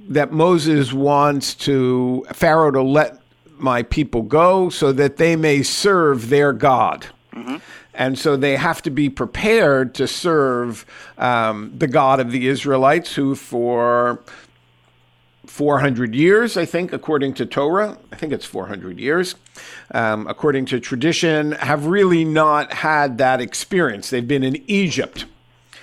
that 0.09 0.33
Moses 0.33 0.92
wants 0.92 1.55
to 1.55 2.27
Pharaoh 2.33 2.72
to 2.72 2.83
let 2.83 3.20
my 3.57 3.83
people 3.85 4.22
go 4.22 4.68
so 4.68 4.92
that 4.92 5.16
they 5.16 5.37
may 5.37 5.62
serve 5.62 6.29
their 6.29 6.53
God. 6.53 7.07
And 7.94 8.18
so 8.18 8.37
they 8.37 8.57
have 8.57 8.83
to 8.83 8.90
be 8.90 9.09
prepared 9.09 9.94
to 9.94 10.09
serve 10.09 10.85
um, 11.16 11.72
the 11.77 11.87
God 11.87 12.18
of 12.18 12.33
the 12.33 12.48
Israelites, 12.48 13.14
who 13.14 13.37
for 13.37 14.20
400 15.54 16.16
years, 16.16 16.56
I 16.56 16.64
think, 16.64 16.92
according 16.92 17.34
to 17.34 17.46
Torah, 17.46 17.96
I 18.10 18.16
think 18.16 18.32
it's 18.32 18.44
400 18.44 18.98
years, 18.98 19.36
um, 19.92 20.26
according 20.26 20.66
to 20.66 20.80
tradition, 20.80 21.52
have 21.52 21.86
really 21.86 22.24
not 22.24 22.72
had 22.72 23.18
that 23.18 23.40
experience. 23.40 24.10
They've 24.10 24.26
been 24.26 24.42
in 24.42 24.60
Egypt 24.66 25.26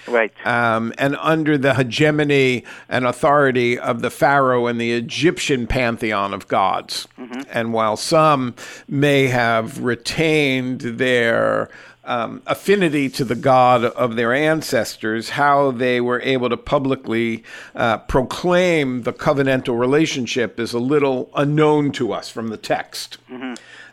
Right. 0.08 0.34
um, 0.46 0.92
and 0.98 1.16
under 1.22 1.58
the 1.58 1.76
hegemony 1.76 2.66
and 2.90 3.06
authority 3.06 3.80
of 3.80 4.02
the 4.02 4.10
Pharaoh 4.10 4.68
and 4.68 4.82
the 4.82 4.92
Egyptian 4.92 5.68
pantheon 5.68 6.34
of 6.34 6.50
gods. 6.50 7.08
And 7.50 7.72
while 7.72 7.96
some 7.96 8.56
may 8.90 9.28
have 9.28 9.80
retained 9.80 10.82
their 10.82 11.70
um, 12.04 12.42
affinity 12.48 13.10
to 13.10 13.24
the 13.24 13.36
God 13.36 13.84
of 13.84 14.16
their 14.16 14.34
ancestors, 14.34 15.32
how 15.32 15.72
they 15.72 16.02
were 16.02 16.22
able 16.22 16.50
to 16.50 16.58
publicly 16.58 17.44
uh, 17.76 18.00
proclaim 18.00 19.04
the 19.04 19.14
covenantal 19.14 19.80
relationship 19.80 20.60
is 20.60 20.74
a 20.74 20.80
little 20.80 21.30
unknown 21.36 21.92
to 21.94 22.12
us 22.12 22.30
from 22.30 22.50
the 22.50 22.58
text. 22.58 23.18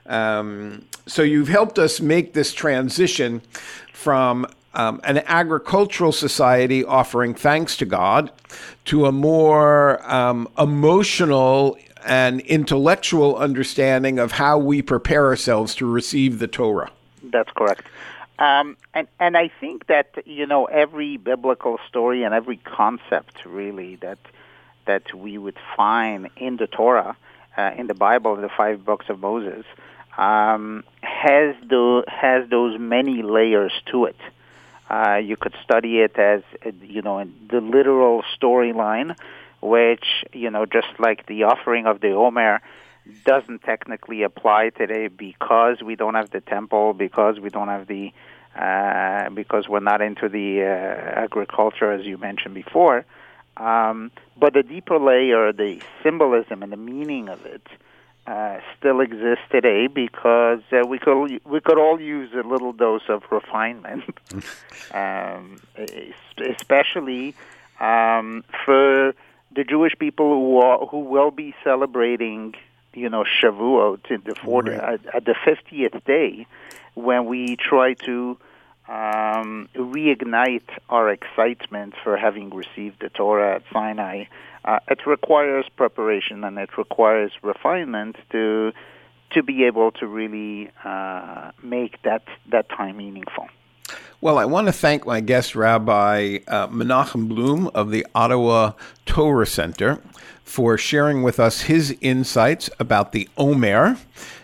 Um, 0.06 0.86
so 1.06 1.22
you've 1.22 1.48
helped 1.48 1.78
us 1.78 2.00
make 2.00 2.32
this 2.32 2.54
transition 2.54 3.42
from 3.92 4.46
um, 4.74 5.00
an 5.04 5.18
agricultural 5.26 6.12
society 6.12 6.84
offering 6.84 7.34
thanks 7.34 7.76
to 7.78 7.84
God 7.84 8.30
to 8.86 9.06
a 9.06 9.12
more 9.12 10.00
um, 10.10 10.48
emotional 10.58 11.76
and 12.06 12.40
intellectual 12.42 13.36
understanding 13.36 14.18
of 14.18 14.32
how 14.32 14.56
we 14.56 14.80
prepare 14.80 15.26
ourselves 15.26 15.74
to 15.74 15.86
receive 15.86 16.38
the 16.38 16.46
Torah. 16.46 16.90
That's 17.30 17.50
correct. 17.52 17.82
Um, 18.38 18.76
and 18.94 19.08
and 19.18 19.36
I 19.36 19.50
think 19.60 19.86
that 19.86 20.26
you 20.26 20.46
know 20.46 20.66
every 20.66 21.16
biblical 21.16 21.78
story 21.88 22.22
and 22.22 22.32
every 22.32 22.56
concept 22.56 23.44
really 23.44 23.96
that 23.96 24.18
that 24.86 25.12
we 25.12 25.36
would 25.36 25.58
find 25.76 26.30
in 26.36 26.56
the 26.56 26.66
Torah, 26.66 27.16
uh, 27.56 27.72
in 27.76 27.88
the 27.88 27.94
Bible, 27.94 28.36
the 28.36 28.48
five 28.48 28.84
books 28.84 29.06
of 29.08 29.20
Moses, 29.20 29.64
um, 30.16 30.84
has 31.02 31.54
the 31.68 32.04
has 32.06 32.48
those 32.48 32.78
many 32.78 33.22
layers 33.22 33.72
to 33.86 34.04
it. 34.04 34.16
Uh, 34.88 35.16
you 35.16 35.36
could 35.36 35.54
study 35.64 36.00
it 36.00 36.16
as 36.18 36.42
you 36.82 37.02
know 37.02 37.18
in 37.18 37.34
the 37.50 37.60
literal 37.60 38.22
storyline, 38.40 39.16
which 39.60 40.06
you 40.32 40.50
know 40.50 40.64
just 40.64 40.88
like 40.98 41.26
the 41.26 41.42
offering 41.42 41.86
of 41.86 42.00
the 42.00 42.12
Omer 42.12 42.60
doesn't 43.24 43.62
technically 43.62 44.22
apply 44.22 44.70
today 44.70 45.08
because 45.08 45.82
we 45.82 45.96
don't 45.96 46.14
have 46.14 46.30
the 46.30 46.40
temple, 46.40 46.94
because 46.94 47.40
we 47.40 47.50
don't 47.50 47.68
have 47.68 47.86
the, 47.86 48.12
uh, 48.56 49.30
because 49.30 49.68
we're 49.68 49.80
not 49.80 50.00
into 50.00 50.28
the 50.28 50.62
uh, 50.62 51.20
agriculture 51.20 51.92
as 51.92 52.04
you 52.04 52.18
mentioned 52.18 52.54
before. 52.54 53.04
Um, 53.56 54.10
but 54.36 54.54
the 54.54 54.62
deeper 54.62 54.98
layer, 54.98 55.52
the 55.52 55.80
symbolism 56.02 56.62
and 56.62 56.72
the 56.72 56.76
meaning 56.76 57.28
of 57.28 57.44
it, 57.44 57.66
uh, 58.28 58.60
still 58.78 59.00
exists 59.00 59.44
today 59.50 59.86
because 59.86 60.60
uh, 60.70 60.86
we 60.86 60.98
could 60.98 61.40
we 61.46 61.60
could 61.60 61.78
all 61.78 61.98
use 61.98 62.30
a 62.34 62.46
little 62.46 62.74
dose 62.74 63.08
of 63.08 63.22
refinement, 63.30 64.04
um, 64.92 65.58
especially 66.36 67.34
um, 67.80 68.44
for 68.66 69.14
the 69.54 69.64
Jewish 69.64 69.94
people 69.98 70.34
who 70.34 70.58
are, 70.58 70.86
who 70.86 70.98
will 71.00 71.30
be 71.30 71.54
celebrating, 71.64 72.54
you 72.98 73.08
know, 73.08 73.24
Shavuot 73.24 74.10
in 74.10 74.22
the 74.24 74.34
40, 74.34 74.72
at, 74.72 75.00
at 75.14 75.24
the 75.24 75.34
fiftieth 75.44 76.04
day, 76.04 76.46
when 76.94 77.26
we 77.26 77.56
try 77.56 77.94
to 77.94 78.36
um, 78.88 79.68
reignite 79.76 80.68
our 80.88 81.10
excitement 81.10 81.94
for 82.02 82.16
having 82.16 82.50
received 82.50 83.00
the 83.00 83.10
Torah 83.10 83.56
at 83.56 83.62
Sinai. 83.72 84.24
Uh, 84.64 84.78
it 84.88 85.06
requires 85.06 85.66
preparation 85.76 86.42
and 86.42 86.58
it 86.58 86.76
requires 86.76 87.32
refinement 87.42 88.16
to 88.32 88.72
to 89.30 89.42
be 89.42 89.64
able 89.64 89.92
to 89.92 90.06
really 90.06 90.70
uh, 90.84 91.50
make 91.62 92.00
that 92.02 92.22
that 92.50 92.68
time 92.70 92.96
meaningful. 92.96 93.46
Well, 94.20 94.38
I 94.38 94.46
want 94.46 94.66
to 94.66 94.72
thank 94.72 95.06
my 95.06 95.20
guest, 95.20 95.54
Rabbi 95.54 96.38
uh, 96.48 96.66
Menachem 96.68 97.28
Bloom 97.28 97.68
of 97.68 97.90
the 97.90 98.06
Ottawa 98.14 98.72
Torah 99.06 99.46
Center, 99.46 100.02
for 100.48 100.78
sharing 100.78 101.22
with 101.22 101.38
us 101.38 101.62
his 101.62 101.94
insights 102.00 102.70
about 102.78 103.12
the 103.12 103.28
Omer 103.36 103.98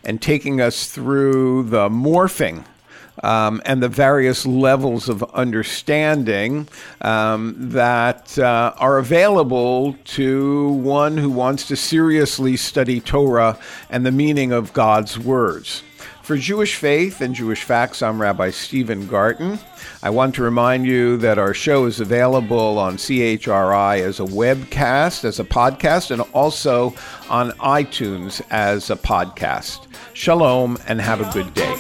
and 0.05 0.21
taking 0.21 0.61
us 0.61 0.87
through 0.87 1.63
the 1.65 1.89
morphing 1.89 2.65
um, 3.23 3.63
and 3.65 3.83
the 3.83 3.89
various 3.89 4.45
levels 4.45 5.09
of 5.09 5.23
understanding 5.33 6.69
um, 7.01 7.55
that 7.57 8.39
uh, 8.39 8.75
are 8.77 8.99
available 8.99 9.97
to 10.05 10.69
one 10.73 11.17
who 11.17 11.31
wants 11.31 11.67
to 11.69 11.77
seriously 11.77 12.57
study 12.57 13.01
Torah 13.01 13.59
and 13.89 14.05
the 14.05 14.13
meaning 14.13 14.53
of 14.53 14.75
God's 14.75 15.19
words. 15.19 15.83
For 16.25 16.39
Jewish 16.39 16.77
Faith 16.77 17.21
and 17.21 17.35
Jewish 17.35 17.65
Facts, 17.65 18.01
I'm 18.01 18.19
Rabbi 18.19 18.49
Stephen 18.49 19.07
Garten. 19.07 19.59
I 20.03 20.09
want 20.09 20.35
to 20.37 20.43
remind 20.43 20.87
you 20.87 21.19
that 21.19 21.39
our 21.39 21.53
show 21.53 21.85
is 21.85 22.01
available 22.01 22.79
on 22.79 22.97
CHRI 22.97 24.01
as 24.01 24.21
a 24.21 24.25
webcast, 24.25 25.27
as 25.27 25.39
a 25.39 25.45
podcast, 25.45 26.11
and 26.11 26.23
also 26.33 26.95
on 27.29 27.51
iTunes 27.59 28.41
as 28.49 28.89
a 28.89 28.97
podcast. 28.97 29.87
Shalom 30.15 30.79
and 30.89 30.99
have 30.99 31.21
a 31.21 31.31
good 31.31 31.53
day. 31.53 31.75